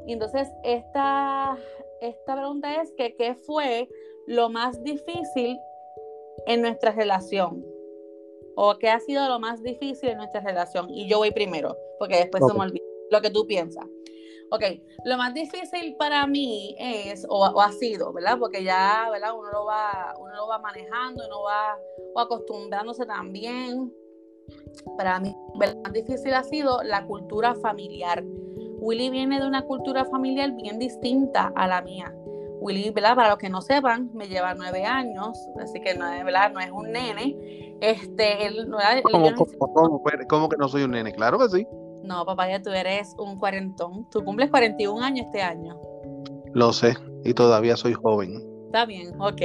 Y 0.05 0.13
entonces, 0.13 0.47
esta, 0.63 1.57
esta 2.01 2.35
pregunta 2.35 2.81
es 2.81 2.91
que 2.97 3.15
¿qué 3.15 3.35
fue 3.35 3.89
lo 4.27 4.49
más 4.49 4.83
difícil 4.83 5.57
en 6.45 6.61
nuestra 6.61 6.91
relación? 6.91 7.65
¿O 8.55 8.77
qué 8.77 8.89
ha 8.89 8.99
sido 8.99 9.27
lo 9.29 9.39
más 9.39 9.63
difícil 9.63 10.09
en 10.09 10.17
nuestra 10.17 10.41
relación? 10.41 10.89
Y 10.89 11.07
yo 11.07 11.19
voy 11.19 11.31
primero, 11.31 11.75
porque 11.97 12.17
después 12.17 12.43
se 12.45 12.53
me 12.53 12.59
olvida 12.59 12.83
lo 13.09 13.21
que 13.21 13.29
tú 13.29 13.47
piensas. 13.47 13.85
Ok, 14.51 14.63
lo 15.05 15.17
más 15.17 15.33
difícil 15.33 15.95
para 15.97 16.25
mí 16.25 16.75
es, 16.79 17.25
o, 17.29 17.45
o 17.45 17.61
ha 17.61 17.71
sido, 17.71 18.11
¿verdad? 18.13 18.37
Porque 18.39 18.63
ya, 18.63 19.07
¿verdad? 19.11 19.37
Uno 19.37 19.51
lo 19.51 19.65
va, 19.65 20.15
uno 20.19 20.33
lo 20.35 20.47
va 20.47 20.57
manejando, 20.59 21.23
uno 21.27 21.43
va 21.43 21.77
o 22.15 22.19
acostumbrándose 22.19 23.05
también. 23.05 23.93
Para 24.97 25.19
mí, 25.19 25.35
¿verdad? 25.55 25.75
lo 25.75 25.81
más 25.83 25.93
difícil 25.93 26.33
ha 26.33 26.43
sido 26.43 26.81
la 26.81 27.05
cultura 27.05 27.53
familiar. 27.55 28.23
Willy 28.79 29.09
viene 29.11 29.39
de 29.39 29.45
una 29.47 29.61
cultura 29.61 30.05
familiar 30.05 30.51
bien 30.53 30.79
distinta 30.79 31.51
a 31.55 31.67
la 31.67 31.81
mía. 31.81 32.11
Willy, 32.61 32.89
¿verdad? 32.89 33.15
Para 33.15 33.29
los 33.29 33.37
que 33.37 33.49
no 33.49 33.61
sepan, 33.61 34.09
me 34.13 34.27
lleva 34.27 34.53
nueve 34.55 34.83
años, 34.83 35.37
así 35.61 35.79
que 35.79 35.93
no 35.93 36.11
es, 36.11 36.25
¿verdad? 36.25 36.51
No 36.51 36.59
es 36.59 36.71
un 36.71 36.91
nene. 36.91 37.77
Este, 37.81 38.47
él, 38.47 38.65
¿verdad? 38.69 38.97
Él 38.97 39.03
¿Cómo, 39.03 39.31
cómo- 39.35 39.73
cómo- 39.73 40.01
cómo 40.27 40.49
que 40.49 40.57
no 40.57 40.67
soy 40.67 40.83
un 40.83 40.91
nene? 40.91 41.13
Claro 41.13 41.37
que 41.37 41.49
sí. 41.49 41.67
No, 42.03 42.25
papá, 42.25 42.49
ya 42.49 42.61
tú 42.61 42.69
eres 42.69 43.15
un 43.17 43.37
cuarentón. 43.37 44.07
Tú 44.09 44.23
cumples 44.23 44.49
41 44.49 45.01
años 45.01 45.25
este 45.27 45.41
año. 45.41 45.77
Lo 46.53 46.73
sé. 46.73 46.95
Y 47.23 47.33
todavía 47.33 47.75
soy 47.75 47.93
joven. 47.93 48.41
Está 48.65 48.85
bien, 48.85 49.19
ok. 49.19 49.41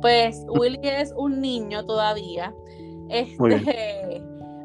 Pues 0.00 0.44
Willy 0.48 0.80
es 0.82 1.12
un 1.16 1.40
niño 1.40 1.84
todavía. 1.86 2.54
Muy 3.38 3.54
Este, 3.54 4.22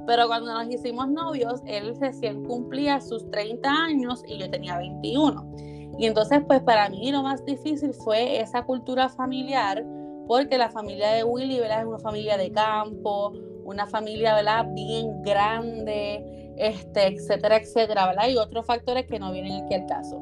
pero 0.08 0.28
cuando 0.28 0.54
nos 0.54 0.70
hicimos 0.74 1.10
novios, 1.10 1.62
él 1.66 1.96
recién 2.00 2.44
cumplía 2.44 3.00
sus 3.00 3.30
30 3.32 3.70
años 3.70 4.24
y 4.28 4.40
yo 4.40 4.50
tenía 4.50 4.78
21. 4.78 5.56
Y 6.00 6.06
entonces, 6.08 6.42
pues 6.48 6.62
para 6.62 6.90
mí 6.90 7.12
lo 7.12 7.22
más 7.22 7.46
difícil 7.46 7.94
fue 7.94 8.40
esa 8.40 8.64
cultura 8.64 9.10
familiar, 9.10 9.86
porque 10.28 10.58
la 10.58 10.70
familia 10.70 11.12
de 11.12 11.24
Willy, 11.24 11.60
¿verdad? 11.60 11.82
Es 11.82 11.88
una 11.88 12.00
familia 12.00 12.38
de 12.38 12.52
campo, 12.52 13.34
una 13.64 13.86
familia, 13.86 14.34
¿verdad? 14.34 14.66
Bien 14.74 15.22
grande, 15.22 16.41
este, 16.62 17.08
etcétera, 17.08 17.58
etcétera, 17.58 18.06
¿verdad? 18.08 18.28
Y 18.30 18.38
otros 18.38 18.66
factores 18.66 19.08
que 19.08 19.18
no 19.20 19.32
vienen 19.32 19.64
aquí 19.66 19.74
al 19.74 19.86
caso. 19.88 20.20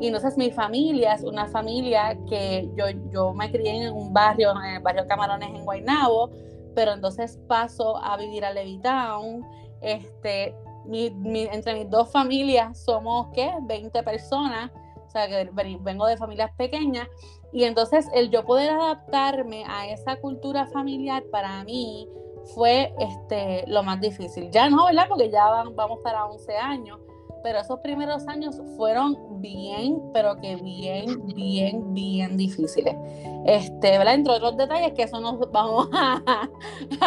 Y 0.00 0.06
entonces 0.06 0.36
mi 0.38 0.50
familia 0.50 1.12
es 1.12 1.22
una 1.22 1.46
familia 1.46 2.18
que 2.28 2.68
yo, 2.76 2.86
yo 3.12 3.32
me 3.34 3.50
crié 3.52 3.86
en 3.86 3.92
un 3.92 4.12
barrio, 4.12 4.50
en 4.52 4.76
el 4.76 4.82
barrio 4.82 5.06
Camarones 5.06 5.50
en 5.50 5.64
Guaynabo, 5.64 6.30
pero 6.74 6.92
entonces 6.92 7.38
paso 7.46 7.96
a 8.02 8.16
vivir 8.16 8.44
a 8.44 8.52
Levittown. 8.52 9.44
Este, 9.80 10.54
entre 10.90 11.74
mis 11.74 11.90
dos 11.90 12.10
familias 12.10 12.82
somos, 12.82 13.28
¿qué? 13.34 13.52
20 13.62 14.02
personas, 14.02 14.70
o 15.06 15.10
sea, 15.10 15.28
que 15.28 15.48
ven- 15.52 15.82
vengo 15.84 16.06
de 16.06 16.16
familias 16.16 16.50
pequeñas. 16.56 17.06
Y 17.52 17.64
entonces 17.64 18.08
el 18.14 18.30
yo 18.30 18.44
poder 18.44 18.70
adaptarme 18.70 19.64
a 19.68 19.86
esa 19.88 20.16
cultura 20.16 20.66
familiar 20.66 21.22
para 21.30 21.62
mí 21.64 22.08
fue 22.54 22.92
este, 22.98 23.64
lo 23.66 23.82
más 23.82 24.00
difícil. 24.00 24.50
Ya 24.50 24.68
no, 24.68 24.86
¿verdad? 24.86 25.06
Porque 25.08 25.30
ya 25.30 25.48
van- 25.48 25.74
vamos 25.74 26.00
para 26.02 26.26
11 26.26 26.56
años, 26.56 27.00
pero 27.42 27.58
esos 27.60 27.80
primeros 27.80 28.26
años 28.28 28.60
fueron 28.76 29.40
bien, 29.40 30.00
pero 30.12 30.36
que 30.36 30.56
bien, 30.56 31.26
bien, 31.26 31.92
bien 31.92 32.36
difíciles. 32.36 32.96
Este, 33.44 33.98
¿verdad? 33.98 34.14
Entre 34.14 34.32
otros 34.32 34.56
detalles 34.56 34.92
que 34.94 35.02
eso 35.02 35.20
nos 35.20 35.38
vamos 35.50 35.88
a, 35.92 36.48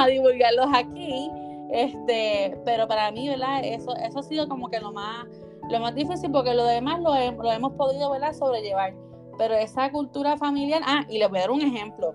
divulgarlos 0.07 0.67
aquí. 0.73 1.31
Este, 1.71 2.57
pero 2.63 2.87
para 2.87 3.11
mí, 3.11 3.27
¿verdad? 3.27 3.61
Eso, 3.63 3.95
eso 3.97 4.19
ha 4.19 4.23
sido 4.23 4.47
como 4.47 4.69
que 4.69 4.79
lo 4.79 4.91
más, 4.91 5.25
lo 5.69 5.79
más 5.79 5.93
difícil 5.95 6.31
porque 6.31 6.53
lo 6.53 6.65
demás 6.65 6.99
lo, 7.01 7.13
lo 7.31 7.51
hemos 7.51 7.73
podido, 7.73 8.11
¿verdad? 8.11 8.33
Sobrellevar. 8.33 8.93
Pero 9.37 9.53
esa 9.55 9.91
cultura 9.91 10.37
familiar, 10.37 10.81
ah, 10.85 11.05
y 11.09 11.17
les 11.19 11.29
voy 11.29 11.39
a 11.39 11.41
dar 11.41 11.51
un 11.51 11.61
ejemplo. 11.61 12.13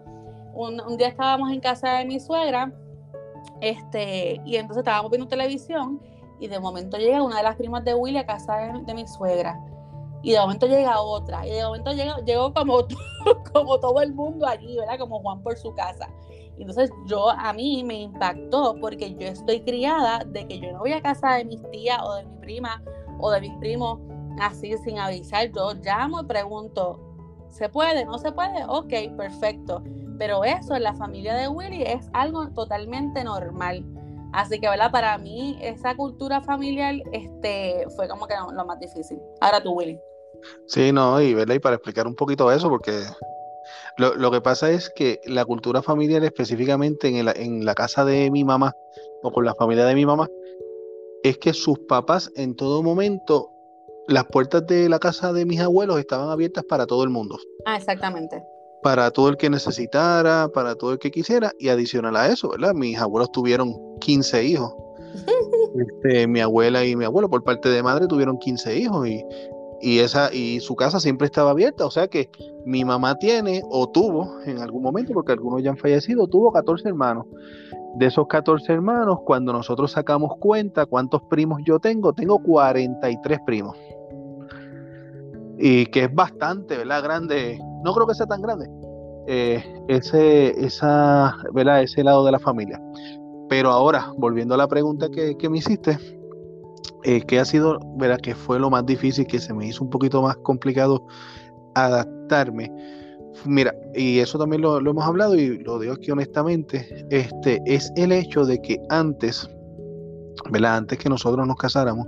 Un, 0.55 0.81
un 0.81 0.97
día 0.97 1.09
estábamos 1.09 1.51
en 1.51 1.61
casa 1.61 1.99
de 1.99 2.05
mi 2.05 2.21
suegra, 2.21 2.73
este, 3.63 4.41
y 4.45 4.57
entonces 4.57 4.79
estábamos 4.79 5.13
viendo 5.13 5.29
televisión 5.29 6.01
y 6.41 6.49
de 6.49 6.59
momento 6.59 6.97
llega 6.97 7.23
una 7.23 7.37
de 7.37 7.45
las 7.45 7.55
primas 7.55 7.85
de 7.85 7.95
Willy 7.95 8.19
a 8.19 8.27
casa 8.27 8.57
de, 8.85 8.93
mi 8.93 9.07
suegra. 9.07 9.57
Y 10.21 10.33
de 10.33 10.41
momento 10.41 10.67
llega 10.67 11.01
otra. 11.01 11.47
Y 11.47 11.53
de 11.53 11.63
momento 11.63 11.93
llega, 11.93 12.17
llegó 12.25 12.53
como, 12.53 12.79
como 13.55 13.79
todo 13.79 14.03
el 14.03 14.13
mundo 14.15 14.49
allí, 14.49 14.77
¿verdad? 14.77 14.99
Como 14.99 15.21
Juan 15.21 15.41
por 15.45 15.57
su 15.57 15.73
casa. 15.75 16.09
Entonces 16.59 16.91
yo, 17.07 17.31
a 17.31 17.53
mí 17.53 17.85
me 17.85 18.03
impactó 18.03 18.75
porque 18.81 19.15
yo 19.15 19.29
estoy 19.29 19.61
criada 19.61 20.25
de 20.27 20.45
que 20.49 20.59
yo 20.59 20.73
no 20.73 20.81
voy 20.81 20.93
a 20.93 21.01
casa 21.01 21.35
de 21.35 21.45
mis 21.45 21.63
tías 21.71 22.01
o 22.03 22.15
de 22.15 22.25
mi 22.25 22.37
prima 22.39 22.83
o 23.21 23.31
de 23.31 23.43
mis 23.43 23.55
primos 23.59 24.01
así 24.41 24.77
sin 24.79 24.99
avisar. 24.99 25.53
Yo 25.53 25.75
llamo 25.75 26.23
y 26.23 26.25
pregunto, 26.25 26.99
¿se 27.51 27.69
puede? 27.69 28.05
¿No 28.05 28.19
se 28.19 28.33
puede? 28.33 28.65
Ok, 28.67 29.17
perfecto. 29.17 29.85
Pero 30.19 30.45
eso 30.45 30.75
en 30.75 30.83
la 30.83 30.95
familia 30.95 31.35
de 31.35 31.49
Willy 31.49 31.83
es 31.83 32.09
algo 32.13 32.49
totalmente 32.51 33.25
normal. 33.25 33.85
Así 34.33 34.59
que, 34.59 34.69
¿verdad? 34.69 34.91
Para 34.91 35.19
mí, 35.19 35.59
esa 35.61 35.95
cultura 35.95 36.41
familiar 36.41 36.95
este, 37.13 37.87
fue 37.97 38.09
como 38.09 38.27
que 38.27 38.35
lo 38.53 38.65
más 38.65 38.79
difícil. 38.79 39.19
Ahora 39.41 39.63
tú, 39.63 39.73
Willy. 39.73 39.99
Sí, 40.67 40.91
no, 40.91 41.21
y, 41.21 41.35
¿verdad? 41.35 41.55
y 41.55 41.59
para 41.59 41.77
explicar 41.77 42.07
un 42.07 42.15
poquito 42.15 42.51
eso, 42.51 42.69
porque 42.69 43.03
lo, 43.99 44.31
que 44.31 44.41
pasa 44.41 44.71
es 44.71 44.91
que 44.91 45.21
la 45.27 45.45
cultura 45.45 45.83
familiar, 45.83 46.25
específicamente 46.25 47.09
en, 47.09 47.29
en 47.29 47.65
la 47.65 47.75
casa 47.75 48.05
de 48.05 48.31
mi 48.31 48.43
mamá 48.43 48.73
o 49.23 49.31
con 49.31 49.45
la 49.45 49.55
familia 49.55 49.85
de 49.85 49.95
mi 49.95 50.07
mamá, 50.07 50.29
es 51.23 51.39
que 51.39 51.53
sus 51.53 51.79
papás 51.81 52.33
en 52.35 52.57
todo 52.57 52.83
momento, 52.83 53.51
las 54.09 54.25
puertas 54.25 54.67
de 54.67 54.89
la 54.89 54.99
casa 54.99 55.33
de 55.33 55.45
mis 55.45 55.61
abuelos 55.61 56.01
estaban 56.01 56.31
abiertas 56.31 56.65
para 56.65 56.87
todo 56.87 57.05
el 57.05 57.11
mundo. 57.11 57.39
Ah, 57.67 57.77
exactamente 57.77 58.43
para 58.83 59.11
todo 59.11 59.29
el 59.29 59.37
que 59.37 59.49
necesitara, 59.49 60.49
para 60.49 60.75
todo 60.75 60.93
el 60.93 60.99
que 60.99 61.11
quisiera, 61.11 61.53
y 61.59 61.69
adicional 61.69 62.17
a 62.17 62.29
eso, 62.29 62.51
¿verdad? 62.51 62.75
Mis 62.75 62.99
abuelos 62.99 63.31
tuvieron 63.33 63.75
15 64.01 64.45
hijos. 64.45 64.75
Este, 65.75 66.27
mi 66.27 66.41
abuela 66.41 66.85
y 66.85 66.95
mi 66.97 67.07
abuelo, 67.07 67.31
por 67.31 67.43
parte 67.45 67.71
de 67.71 67.83
madre, 67.83 68.07
tuvieron 68.07 68.39
15 68.39 68.77
hijos 68.77 69.09
y, 69.09 69.25
y, 69.81 70.01
esa, 70.01 70.33
y 70.33 70.61
su 70.61 70.77
casa 70.77 71.01
siempre 71.01 71.25
estaba 71.25 71.53
abierta. 71.53 71.87
O 71.87 71.91
sea 71.91 72.09
que 72.09 72.29
mi 72.67 72.85
mamá 72.85 73.17
tiene 73.17 73.63
o 73.71 73.89
tuvo 73.89 74.39
en 74.45 74.59
algún 74.59 74.83
momento, 74.83 75.15
porque 75.15 75.33
algunos 75.33 75.63
ya 75.63 75.71
han 75.71 75.79
fallecido, 75.79 76.27
tuvo 76.29 76.53
14 76.53 76.89
hermanos. 76.89 77.27
De 77.97 78.07
esos 78.07 78.27
14 78.27 78.71
hermanos, 78.71 79.21
cuando 79.25 79.53
nosotros 79.55 79.93
sacamos 79.93 80.33
cuenta 80.39 80.85
cuántos 80.85 81.23
primos 81.23 81.61
yo 81.65 81.79
tengo, 81.79 82.13
tengo 82.13 82.39
43 82.43 83.39
primos. 83.47 83.77
Y 85.65 85.87
que 85.87 86.05
es 86.05 86.15
bastante, 86.15 86.77
¿verdad? 86.77 87.05
Grande 87.05 87.59
no 87.85 87.95
creo 87.95 88.07
que 88.07 88.15
sea 88.15 88.27
tan 88.27 88.43
grande 88.43 88.69
eh, 89.27 89.63
ese, 89.89 90.49
esa, 90.65 91.37
¿verdad? 91.53 91.83
ese 91.83 92.03
lado 92.03 92.25
de 92.25 92.33
la 92.33 92.39
familia. 92.39 92.81
Pero 93.49 93.71
ahora, 93.71 94.13
volviendo 94.17 94.55
a 94.55 94.59
la 94.59 94.67
pregunta 94.67 95.09
que, 95.09 95.49
me 95.49 95.59
hiciste, 95.59 95.99
eh, 97.05 97.21
¿qué 97.23 97.39
ha 97.39 97.45
sido, 97.45 97.79
¿verdad? 97.97 98.19
que 98.19 98.35
fue 98.35 98.59
lo 98.59 98.71
más 98.71 98.87
difícil, 98.87 99.27
que 99.27 99.39
se 99.39 99.53
me 99.53 99.67
hizo 99.67 99.85
un 99.85 99.91
poquito 99.91 100.23
más 100.23 100.37
complicado 100.39 101.07
adaptarme? 101.75 102.73
Mira, 103.45 103.75
y 103.95 104.19
eso 104.19 104.39
también 104.39 104.63
lo, 104.63 104.79
hemos 104.79 105.05
hablado 105.05 105.35
y 105.35 105.59
lo 105.59 105.79
digo 105.79 105.95
aquí 105.95 106.11
honestamente, 106.11 107.07
este, 107.11 107.63
es 107.67 107.93
el 107.97 108.13
hecho 108.13 108.45
de 108.45 108.61
que 108.61 108.81
antes, 108.89 109.49
¿verdad? 110.51 110.77
Antes 110.79 110.99
que 110.99 111.09
nosotros 111.09 111.47
nos 111.47 111.57
casáramos, 111.57 112.07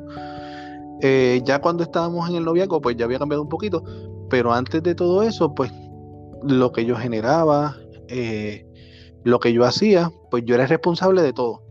eh, 1.07 1.43
ya 1.45 1.61
cuando 1.61 1.83
estábamos 1.83 2.31
en 2.31 2.37
el 2.37 2.47
noviazgo, 2.47 2.81
pues 2.81 2.97
ya 2.97 3.05
había 3.05 3.19
cambiado 3.19 3.43
un 3.43 3.49
poquito, 3.51 3.85
pero 4.31 4.55
antes 4.55 4.83
de 4.83 4.95
todo 4.95 5.23
eso, 5.23 5.55
pues 5.55 5.71
lo 6.43 6.73
que 6.73 6.87
yo 6.87 6.97
generaba, 6.97 7.77
eh, 8.09 8.67
lo 9.23 9.39
que 9.39 9.53
yo 9.53 9.67
hacía, 9.67 10.11
pues 10.31 10.45
yo 10.47 10.55
era 10.55 10.67
responsable 10.67 11.21
de 11.21 11.35
todo. 11.35 11.63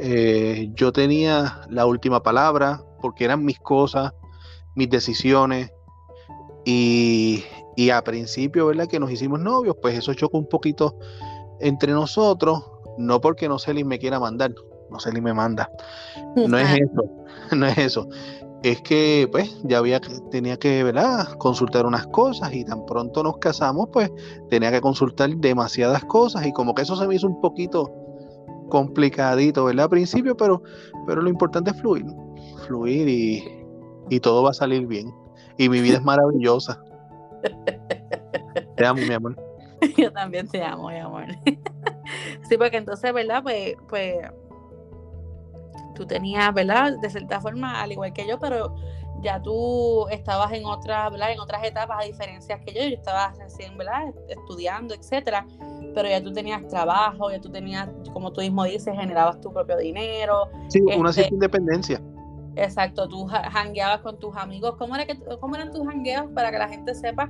Eh, 0.00 0.70
yo 0.72 0.94
tenía 0.94 1.60
la 1.68 1.84
última 1.84 2.22
palabra 2.22 2.82
porque 3.02 3.26
eran 3.26 3.44
mis 3.44 3.60
cosas, 3.60 4.14
mis 4.74 4.88
decisiones. 4.88 5.70
Y, 6.64 7.44
y 7.76 7.90
a 7.90 8.02
principio, 8.02 8.64
¿verdad? 8.64 8.86
Que 8.86 8.98
nos 8.98 9.10
hicimos 9.10 9.40
novios, 9.40 9.76
pues 9.82 9.98
eso 9.98 10.14
chocó 10.14 10.38
un 10.38 10.48
poquito 10.48 10.96
entre 11.60 11.92
nosotros, 11.92 12.64
no 12.96 13.20
porque 13.20 13.46
no 13.46 13.58
Celi 13.58 13.84
me 13.84 13.98
quiera 13.98 14.18
mandar, 14.18 14.54
no 14.94 15.00
Celi 15.00 15.20
me 15.20 15.34
manda. 15.34 15.68
No 16.36 16.56
es 16.56 16.80
eso, 16.80 17.04
no 17.56 17.66
es 17.66 17.78
eso. 17.78 18.08
Es 18.62 18.80
que 18.80 19.28
pues 19.30 19.60
ya 19.64 19.78
había 19.78 20.00
tenía 20.30 20.56
que 20.56 20.82
¿verdad? 20.82 21.34
consultar 21.36 21.84
unas 21.84 22.06
cosas 22.06 22.54
y 22.54 22.64
tan 22.64 22.86
pronto 22.86 23.22
nos 23.22 23.36
casamos 23.36 23.90
pues 23.92 24.10
tenía 24.48 24.70
que 24.70 24.80
consultar 24.80 25.28
demasiadas 25.36 26.02
cosas 26.06 26.46
y 26.46 26.52
como 26.52 26.74
que 26.74 26.80
eso 26.80 26.96
se 26.96 27.06
me 27.06 27.14
hizo 27.14 27.26
un 27.26 27.42
poquito 27.42 27.92
complicadito 28.70 29.66
¿verdad? 29.66 29.84
al 29.84 29.90
principio 29.90 30.34
pero 30.34 30.62
pero 31.06 31.20
lo 31.20 31.28
importante 31.28 31.72
es 31.72 31.76
fluir 31.78 32.06
fluir 32.66 33.08
y, 33.08 33.44
y 34.10 34.20
todo 34.20 34.42
va 34.42 34.50
a 34.50 34.54
salir 34.54 34.86
bien. 34.86 35.12
Y 35.58 35.68
mi 35.68 35.80
vida 35.80 35.96
es 35.96 36.02
maravillosa. 36.04 36.82
Te 38.76 38.86
amo 38.86 39.00
mi 39.00 39.12
amor. 39.12 39.36
Yo 39.96 40.12
también 40.12 40.48
te 40.48 40.62
amo 40.62 40.88
mi 40.88 40.98
amor. 40.98 41.26
Sí 42.48 42.58
porque 42.58 42.76
entonces 42.76 43.14
verdad 43.14 43.42
pues 43.42 43.76
pues 43.88 44.16
tú 45.94 46.06
tenías, 46.06 46.52
¿verdad? 46.52 46.98
De 47.00 47.10
cierta 47.10 47.40
forma, 47.40 47.80
al 47.82 47.92
igual 47.92 48.12
que 48.12 48.26
yo, 48.26 48.38
pero 48.38 48.74
ya 49.22 49.40
tú 49.40 50.06
estabas 50.08 50.52
en 50.52 50.66
otras, 50.66 51.10
¿verdad? 51.10 51.32
En 51.32 51.40
otras 51.40 51.64
etapas, 51.64 51.98
a 52.00 52.04
diferencias 52.04 52.60
que 52.64 52.72
yo, 52.72 52.80
yo 52.82 52.96
estaba 52.96 53.32
recién, 53.38 53.76
¿verdad? 53.76 54.12
Estudiando, 54.28 54.94
etcétera, 54.94 55.46
pero 55.94 56.08
ya 56.08 56.22
tú 56.22 56.32
tenías 56.32 56.66
trabajo, 56.68 57.30
ya 57.30 57.40
tú 57.40 57.50
tenías, 57.50 57.88
como 58.12 58.32
tú 58.32 58.42
mismo 58.42 58.64
dices, 58.64 58.94
generabas 58.94 59.40
tu 59.40 59.52
propio 59.52 59.78
dinero. 59.78 60.48
Sí, 60.68 60.80
una 60.80 61.10
este 61.10 61.22
cierta 61.22 61.34
independencia. 61.34 62.00
Exacto, 62.56 63.08
tú 63.08 63.26
jangueabas 63.26 64.00
con 64.00 64.18
tus 64.18 64.36
amigos. 64.36 64.76
¿Cómo, 64.78 64.94
era 64.94 65.06
que, 65.06 65.18
¿Cómo 65.40 65.56
eran 65.56 65.72
tus 65.72 65.84
jangueos 65.86 66.26
para 66.34 66.50
que 66.50 66.58
la 66.58 66.68
gente 66.68 66.94
sepa? 66.94 67.28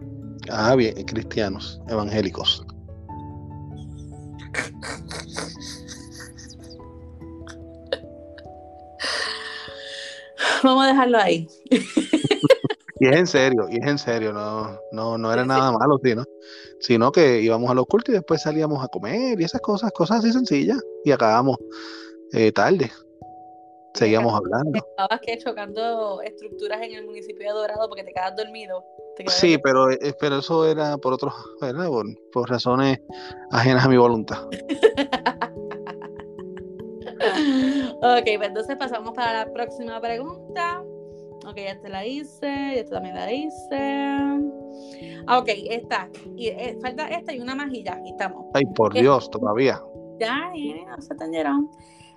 Ah, 0.51 0.75
bien, 0.75 0.95
cristianos, 1.05 1.81
evangélicos. 1.89 2.67
Vamos 10.65 10.85
a 10.85 10.89
dejarlo 10.89 11.19
ahí. 11.19 11.47
y 13.01 13.07
es 13.07 13.17
en 13.17 13.27
serio, 13.27 13.67
y 13.71 13.77
es 13.77 13.87
en 13.87 13.99
serio, 13.99 14.33
no, 14.33 14.79
no, 14.93 15.19
no 15.19 15.33
era 15.33 15.45
nada 15.45 15.73
malo, 15.73 16.01
sino, 16.03 16.25
sino 16.81 17.13
que 17.13 17.43
íbamos 17.43 17.71
a 17.71 17.75
los 17.75 17.87
cultos 17.87 18.15
y 18.15 18.17
después 18.17 18.41
salíamos 18.41 18.83
a 18.83 18.89
comer 18.89 19.39
y 19.39 19.45
esas 19.45 19.61
cosas, 19.61 19.93
cosas 19.93 20.21
así 20.21 20.33
sencillas, 20.33 20.81
y 21.05 21.13
acabamos 21.13 21.59
eh, 22.33 22.51
tarde. 22.51 22.91
Seguíamos 23.93 24.35
hablando. 24.35 24.79
Estabas 24.79 25.21
que 25.21 25.39
chocando 25.39 26.21
estructuras 26.23 26.83
en 26.83 26.95
el 26.95 27.05
municipio 27.05 27.47
de 27.47 27.53
Dorado 27.53 27.89
porque 27.89 28.03
te 28.03 28.13
quedas 28.13 28.35
dormido. 28.35 28.83
sí, 29.29 29.57
pero, 29.59 29.91
eh, 29.91 30.15
pero 30.19 30.39
eso 30.39 30.67
era 30.67 30.97
por 30.97 31.13
otros, 31.13 31.33
por, 31.61 32.07
por 32.33 32.51
razones 32.51 33.01
ajenas 33.53 33.85
a 33.85 33.89
mi 33.89 33.97
voluntad. 33.97 34.49
ok, 38.03 38.25
pues 38.37 38.49
entonces 38.49 38.77
pasamos 38.77 39.13
para 39.13 39.45
la 39.45 39.53
próxima 39.53 40.01
pregunta. 40.01 40.83
Ok, 41.47 41.57
ya 41.57 41.79
te 41.79 41.89
la 41.89 42.07
hice, 42.07 42.73
ya 42.77 42.85
también 42.87 43.15
la 43.15 43.31
hice. 43.31 43.79
Ah, 45.27 45.39
ok, 45.39 45.49
esta. 45.71 46.09
Y, 46.37 46.49
eh, 46.49 46.79
falta 46.81 47.09
esta 47.09 47.33
y 47.33 47.41
una 47.41 47.55
más 47.55 47.73
y 47.73 47.83
ya, 47.83 48.01
estamos. 48.07 48.47
Ay, 48.55 48.65
por 48.75 48.93
Dios, 48.95 49.31
todavía. 49.31 49.81
Ya, 50.19 50.51
no 50.87 51.03
se 51.03 51.13
atendieron. 51.13 51.71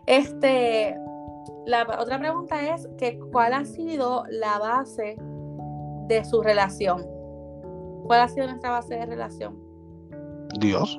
Este, 0.05 0.95
la 1.65 1.83
otra 1.99 2.19
pregunta 2.19 2.73
es 2.73 2.87
que 2.97 3.19
¿cuál 3.31 3.53
ha 3.53 3.65
sido 3.65 4.23
la 4.29 4.59
base 4.59 5.17
de 6.07 6.23
su 6.23 6.41
relación? 6.41 7.05
¿Cuál 8.05 8.21
ha 8.21 8.27
sido 8.29 8.47
nuestra 8.47 8.71
base 8.71 8.95
de 8.95 9.05
relación? 9.05 9.59
Dios. 10.59 10.97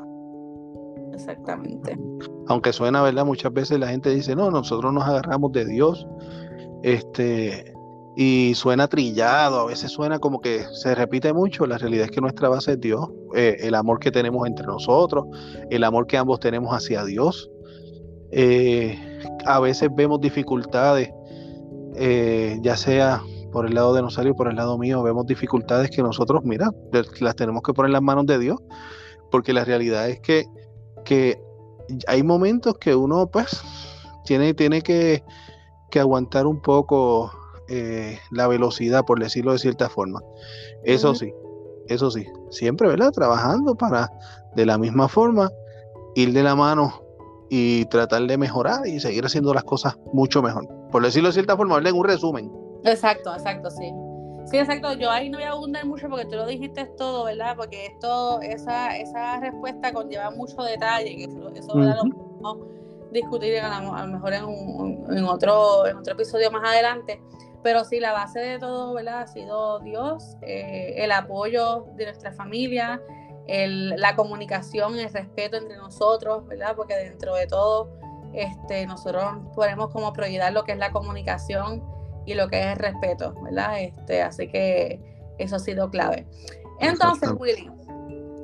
Exactamente. 1.18 1.98
Aunque 2.46 2.72
suena, 2.72 3.02
¿verdad? 3.02 3.24
Muchas 3.24 3.52
veces 3.52 3.78
la 3.78 3.88
gente 3.88 4.10
dice, 4.10 4.36
no, 4.36 4.50
nosotros 4.50 4.92
nos 4.92 5.04
agarramos 5.04 5.52
de 5.52 5.64
Dios. 5.64 6.06
Este, 6.82 7.74
y 8.16 8.52
suena 8.54 8.88
trillado, 8.88 9.60
a 9.60 9.66
veces 9.66 9.90
suena 9.90 10.18
como 10.18 10.40
que 10.40 10.64
se 10.72 10.94
repite 10.94 11.32
mucho. 11.32 11.66
La 11.66 11.78
realidad 11.78 12.06
es 12.06 12.10
que 12.10 12.20
nuestra 12.20 12.48
base 12.48 12.72
es 12.72 12.80
Dios, 12.80 13.08
eh, 13.34 13.56
el 13.60 13.74
amor 13.74 13.98
que 13.98 14.10
tenemos 14.10 14.46
entre 14.46 14.66
nosotros, 14.66 15.26
el 15.70 15.84
amor 15.84 16.06
que 16.06 16.16
ambos 16.16 16.40
tenemos 16.40 16.72
hacia 16.72 17.04
Dios. 17.04 17.50
Eh, 18.30 18.98
a 19.44 19.58
veces 19.58 19.88
vemos 19.94 20.20
dificultades 20.20 21.10
eh, 22.00 22.58
ya 22.62 22.76
sea 22.76 23.22
por 23.50 23.66
el 23.66 23.74
lado 23.74 23.94
de 23.94 24.02
Nosario 24.02 24.32
o 24.32 24.36
por 24.36 24.48
el 24.48 24.56
lado 24.56 24.78
mío, 24.78 25.02
vemos 25.02 25.26
dificultades 25.26 25.90
que 25.90 26.02
nosotros, 26.02 26.44
mira, 26.44 26.70
las 27.20 27.34
tenemos 27.34 27.62
que 27.62 27.72
poner 27.72 27.88
en 27.88 27.94
las 27.94 28.02
manos 28.02 28.26
de 28.26 28.38
Dios, 28.38 28.58
porque 29.30 29.52
la 29.52 29.64
realidad 29.64 30.08
es 30.08 30.20
que, 30.20 30.46
que 31.08 31.42
hay 32.06 32.22
momentos 32.22 32.76
que 32.76 32.94
uno, 32.94 33.28
pues, 33.28 33.62
tiene, 34.26 34.52
tiene 34.52 34.82
que, 34.82 35.24
que 35.90 36.00
aguantar 36.00 36.46
un 36.46 36.60
poco 36.60 37.32
eh, 37.68 38.18
la 38.30 38.46
velocidad, 38.46 39.06
por 39.06 39.18
decirlo 39.18 39.52
de 39.52 39.58
cierta 39.58 39.88
forma. 39.88 40.20
Eso 40.84 41.14
sí, 41.14 41.32
eso 41.86 42.10
sí, 42.10 42.26
siempre, 42.50 42.88
¿verdad? 42.88 43.10
Trabajando 43.10 43.74
para, 43.74 44.10
de 44.54 44.66
la 44.66 44.76
misma 44.76 45.08
forma, 45.08 45.50
ir 46.14 46.34
de 46.34 46.42
la 46.42 46.54
mano 46.54 47.02
y 47.48 47.86
tratar 47.86 48.26
de 48.26 48.36
mejorar 48.36 48.86
y 48.86 49.00
seguir 49.00 49.24
haciendo 49.24 49.54
las 49.54 49.64
cosas 49.64 49.96
mucho 50.12 50.42
mejor. 50.42 50.68
Por 50.92 51.02
decirlo 51.02 51.30
de 51.30 51.32
cierta 51.32 51.56
forma, 51.56 51.78
en 51.78 51.94
un 51.94 52.04
resumen. 52.04 52.52
Exacto, 52.84 53.32
exacto, 53.32 53.70
sí. 53.70 53.90
Sí, 54.50 54.56
exacto. 54.58 54.94
Yo 54.94 55.10
ahí 55.10 55.28
no 55.28 55.38
voy 55.38 55.46
a 55.46 55.50
abundar 55.50 55.84
mucho 55.84 56.08
porque 56.08 56.24
tú 56.24 56.36
lo 56.36 56.46
dijiste 56.46 56.86
todo, 56.96 57.24
¿verdad? 57.24 57.54
Porque 57.56 57.86
esto, 57.86 58.40
esa, 58.40 58.96
esa 58.96 59.40
respuesta 59.40 59.92
conlleva 59.92 60.30
mucho 60.30 60.62
detalle, 60.62 61.16
que 61.16 61.24
eso, 61.24 61.74
lo 61.74 61.94
podemos 62.02 62.58
discutir 63.12 63.58
a, 63.58 63.80
lo 63.80 64.06
mejor 64.06 64.32
en, 64.32 64.44
en, 65.16 65.24
otro, 65.24 65.86
en 65.86 65.98
otro 65.98 66.14
episodio 66.14 66.50
más 66.50 66.66
adelante. 66.66 67.20
Pero 67.62 67.84
sí, 67.84 68.00
la 68.00 68.12
base 68.12 68.40
de 68.40 68.58
todo, 68.58 68.94
¿verdad? 68.94 69.22
Ha 69.22 69.26
sido 69.26 69.80
Dios, 69.80 70.36
eh, 70.42 70.94
el 70.96 71.12
apoyo 71.12 71.86
de 71.96 72.06
nuestra 72.06 72.32
familia, 72.32 73.02
el, 73.46 73.90
la 73.96 74.16
comunicación, 74.16 74.98
el 74.98 75.12
respeto 75.12 75.58
entre 75.58 75.76
nosotros, 75.76 76.46
¿verdad? 76.46 76.74
Porque 76.74 76.96
dentro 76.96 77.34
de 77.34 77.46
todo, 77.46 77.90
este, 78.32 78.86
nosotros 78.86 79.24
ponemos 79.54 79.90
como 79.92 80.12
prioridad 80.14 80.52
lo 80.52 80.64
que 80.64 80.72
es 80.72 80.78
la 80.78 80.90
comunicación 80.90 81.97
y 82.28 82.34
lo 82.34 82.48
que 82.48 82.60
es 82.60 82.66
el 82.66 82.76
respeto, 82.76 83.34
¿verdad? 83.42 83.80
Este, 83.80 84.22
así 84.22 84.48
que 84.48 85.00
eso 85.38 85.56
ha 85.56 85.58
sido 85.58 85.90
clave. 85.90 86.26
Entonces, 86.80 87.30
Willy, 87.38 87.70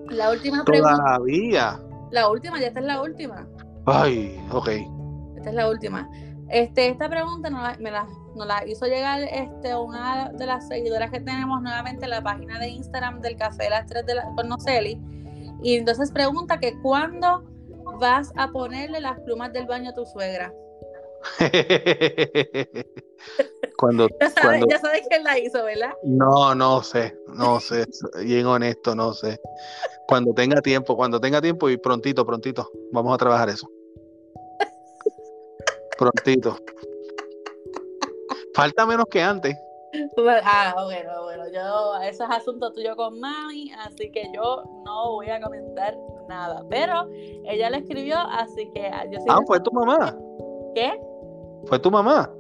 la 0.09 0.31
última 0.31 0.65
pregunta. 0.65 0.97
Todavía. 0.97 1.81
La 2.11 2.29
última, 2.31 2.59
ya 2.59 2.69
esta 2.69 2.81
es 2.81 2.87
la 2.87 3.03
última. 3.03 3.47
Ay, 3.87 4.41
ok. 4.51 4.69
Esta 5.37 5.51
es 5.51 5.55
la 5.55 5.69
última. 5.69 6.09
Este, 6.49 6.89
esta 6.89 7.09
pregunta 7.09 7.51
nos 7.51 7.63
la, 7.63 7.77
me 7.79 7.91
la, 7.91 8.07
nos 8.35 8.47
la 8.47 8.67
hizo 8.67 8.87
llegar 8.87 9.21
este, 9.23 9.75
una 9.75 10.31
de 10.31 10.47
las 10.47 10.69
seguidoras 10.69 11.11
que 11.11 11.21
tenemos 11.21 11.61
nuevamente 11.63 12.05
en 12.05 12.11
la 12.11 12.23
página 12.23 12.59
de 12.59 12.69
Instagram 12.69 13.21
del 13.21 13.37
Café 13.37 13.65
de 13.65 13.71
las 13.71 13.87
3 13.87 14.07
de 14.07 14.15
la, 14.15 14.25
con 14.35 14.49
Noceli. 14.49 15.01
Y 15.63 15.77
entonces 15.77 16.11
pregunta 16.11 16.59
que 16.59 16.79
cuándo 16.81 17.45
vas 18.01 18.33
a 18.37 18.49
ponerle 18.49 19.01
las 19.01 19.21
plumas 19.21 19.53
del 19.53 19.67
baño 19.67 19.91
a 19.91 19.95
tu 19.95 20.05
suegra. 20.07 20.53
cuando, 23.79 24.09
ya, 24.21 24.31
sabes, 24.31 25.07
quién 25.09 25.25
la 25.25 25.39
hizo, 25.39 25.65
¿verdad? 25.65 25.93
No, 26.03 26.55
no 26.55 26.83
sé, 26.83 27.17
no 27.29 27.61
sé, 27.61 27.87
bien 28.25 28.47
honesto, 28.47 28.95
no 28.95 29.13
sé. 29.15 29.41
Cuando 30.07 30.33
tenga 30.35 30.61
tiempo, 30.61 30.97
cuando 30.97 31.21
tenga 31.21 31.41
tiempo 31.41 31.71
y 31.71 31.77
prontito, 31.77 32.25
prontito, 32.27 32.71
vamos 32.93 33.15
a 33.15 33.19
trabajar 33.19 33.49
eso. 33.49 33.69
Prontito. 35.99 36.57
Falta 38.55 38.87
menos 38.87 39.07
que 39.11 39.23
antes. 39.23 39.57
Ah, 40.45 40.75
bueno, 40.85 41.23
bueno, 41.23 41.45
yo, 41.53 41.97
eso 42.03 42.25
es 42.25 42.31
asunto 42.31 42.73
tuyo 42.73 42.97
con 42.97 43.21
mami, 43.21 43.71
así 43.79 44.11
que 44.11 44.25
yo 44.35 44.65
no 44.85 45.13
voy 45.13 45.31
a 45.31 45.41
comentar 45.41 45.97
nada. 46.29 46.65
Pero 46.69 47.09
ella 47.45 47.71
le 47.71 47.79
escribió, 47.79 48.19
así 48.19 48.71
que 48.75 48.91
yo 49.11 49.19
Ah, 49.29 49.41
fue 49.47 49.61
tu 49.61 49.71
mamá. 49.73 50.17
¿Qué? 50.75 51.01
Fue 51.67 51.79
tu 51.79 51.91
mamá. 51.91 52.31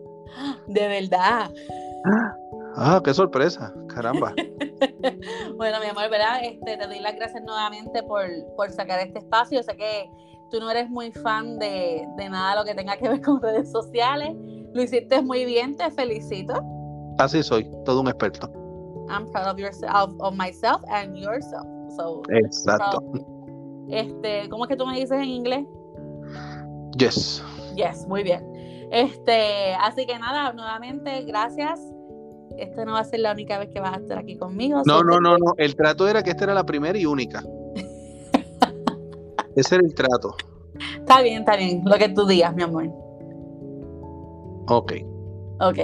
De 0.66 0.88
verdad. 0.88 1.50
Ah, 2.76 3.00
qué 3.04 3.14
sorpresa, 3.14 3.72
caramba. 3.88 4.34
bueno, 5.56 5.78
mi 5.80 5.86
amor, 5.86 6.10
¿verdad? 6.10 6.40
Este, 6.42 6.76
te 6.76 6.86
doy 6.86 7.00
las 7.00 7.14
gracias 7.14 7.42
nuevamente 7.42 8.02
por, 8.02 8.24
por 8.56 8.70
sacar 8.70 9.00
este 9.00 9.20
espacio. 9.20 9.62
Sé 9.62 9.76
que 9.76 10.10
tú 10.50 10.58
no 10.60 10.70
eres 10.70 10.90
muy 10.90 11.12
fan 11.12 11.58
de, 11.58 12.06
de 12.16 12.28
nada 12.28 12.56
lo 12.56 12.64
que 12.64 12.74
tenga 12.74 12.96
que 12.96 13.08
ver 13.08 13.20
con 13.20 13.40
redes 13.40 13.70
sociales. 13.70 14.34
Lo 14.72 14.82
hiciste 14.82 15.22
muy 15.22 15.44
bien, 15.44 15.76
te 15.76 15.90
felicito. 15.90 16.60
Así 17.18 17.42
soy, 17.42 17.70
todo 17.84 18.00
un 18.00 18.08
experto. 18.08 18.50
I'm 19.08 19.30
proud 19.30 19.46
of 19.46 19.58
yourself, 19.58 20.12
of 20.18 20.34
myself 20.34 20.82
and 20.88 21.16
yourself. 21.16 21.66
So, 21.96 22.22
Exacto. 22.30 23.02
este, 23.88 24.48
¿cómo 24.48 24.64
es 24.64 24.68
que 24.70 24.76
tú 24.76 24.86
me 24.86 24.98
dices 24.98 25.12
en 25.12 25.28
inglés? 25.28 25.66
Yes. 26.96 27.42
Yes, 27.76 28.06
muy 28.08 28.22
bien. 28.22 28.53
Este, 28.90 29.74
así 29.74 30.06
que 30.06 30.18
nada, 30.18 30.52
nuevamente, 30.52 31.22
gracias. 31.24 31.80
Esta 32.56 32.84
no 32.84 32.92
va 32.92 33.00
a 33.00 33.04
ser 33.04 33.20
la 33.20 33.32
única 33.32 33.58
vez 33.58 33.70
que 33.70 33.80
vas 33.80 33.94
a 33.94 34.00
estar 34.00 34.18
aquí 34.18 34.36
conmigo. 34.36 34.82
No, 34.86 35.02
no, 35.02 35.20
no, 35.20 35.36
no. 35.38 35.54
El 35.56 35.74
trato 35.74 36.06
era 36.06 36.22
que 36.22 36.30
esta 36.30 36.44
era 36.44 36.54
la 36.54 36.64
primera 36.64 36.96
y 36.96 37.06
única. 37.06 37.42
Ese 39.56 39.74
era 39.76 39.84
el 39.84 39.94
trato. 39.94 40.36
Está 40.98 41.22
bien, 41.22 41.40
está 41.40 41.56
bien. 41.56 41.82
Lo 41.84 41.96
que 41.96 42.08
tú 42.08 42.26
digas, 42.26 42.54
mi 42.54 42.62
amor. 42.62 42.88
Ok. 44.68 44.92
Ok. 45.60 45.78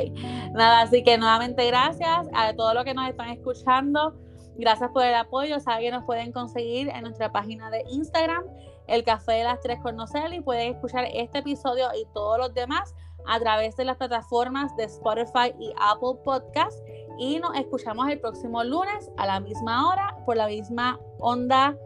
Nada, 0.52 0.82
así 0.82 1.02
que 1.02 1.18
nuevamente 1.18 1.66
gracias 1.66 2.28
a 2.34 2.52
todos 2.54 2.74
los 2.74 2.84
que 2.84 2.94
nos 2.94 3.08
están 3.08 3.30
escuchando. 3.30 4.14
Gracias 4.56 4.90
por 4.90 5.04
el 5.04 5.14
apoyo. 5.14 5.58
Saben 5.60 5.82
que 5.82 5.90
nos 5.90 6.04
pueden 6.04 6.32
conseguir 6.32 6.88
en 6.88 7.02
nuestra 7.02 7.32
página 7.32 7.70
de 7.70 7.84
Instagram 7.90 8.44
el 8.90 9.04
Café 9.04 9.32
de 9.32 9.44
las 9.44 9.60
Tres 9.60 9.78
con 9.80 9.96
y 10.32 10.40
Pueden 10.40 10.74
escuchar 10.74 11.06
este 11.14 11.38
episodio 11.38 11.86
y 11.94 12.04
todos 12.12 12.38
los 12.38 12.52
demás 12.54 12.94
a 13.26 13.38
través 13.38 13.76
de 13.76 13.84
las 13.84 13.96
plataformas 13.96 14.74
de 14.76 14.84
Spotify 14.84 15.54
y 15.58 15.72
Apple 15.80 16.20
Podcast. 16.24 16.78
Y 17.18 17.38
nos 17.38 17.56
escuchamos 17.56 18.08
el 18.08 18.18
próximo 18.20 18.64
lunes 18.64 19.10
a 19.16 19.26
la 19.26 19.40
misma 19.40 19.88
hora 19.88 20.16
por 20.26 20.36
la 20.36 20.48
misma 20.48 20.98
onda. 21.18 21.76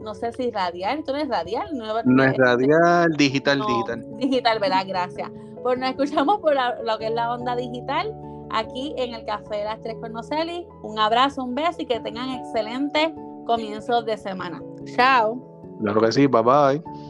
No 0.00 0.14
sé 0.14 0.32
si 0.32 0.50
radial, 0.50 1.00
esto 1.00 1.12
no 1.12 1.18
es 1.18 1.28
radial. 1.28 1.68
No, 1.76 2.24
es 2.24 2.36
radial, 2.36 3.10
digital, 3.16 3.60
digital. 3.66 4.16
Digital, 4.16 4.58
¿verdad? 4.60 4.84
Gracias. 4.86 5.30
Pues 5.62 5.78
nos 5.78 5.90
escuchamos 5.90 6.38
por 6.38 6.54
lo 6.54 6.98
que 6.98 7.08
es 7.08 7.12
la 7.12 7.32
onda 7.32 7.56
digital 7.56 8.14
aquí 8.50 8.94
en 8.96 9.12
el 9.12 9.24
Café 9.26 9.56
de 9.56 9.64
las 9.64 9.80
Tres 9.82 9.96
con 10.00 10.12
Un 10.82 10.98
abrazo, 10.98 11.42
un 11.42 11.54
beso 11.54 11.82
y 11.82 11.86
que 11.86 12.00
tengan 12.00 12.30
excelente 12.30 13.14
comienzo 13.44 14.02
de 14.02 14.16
semana. 14.16 14.62
Chao. 14.96 15.47
Claro 15.80 16.00
que 16.00 16.12
sí, 16.12 16.26
bye 16.26 16.42
bye. 16.42 17.07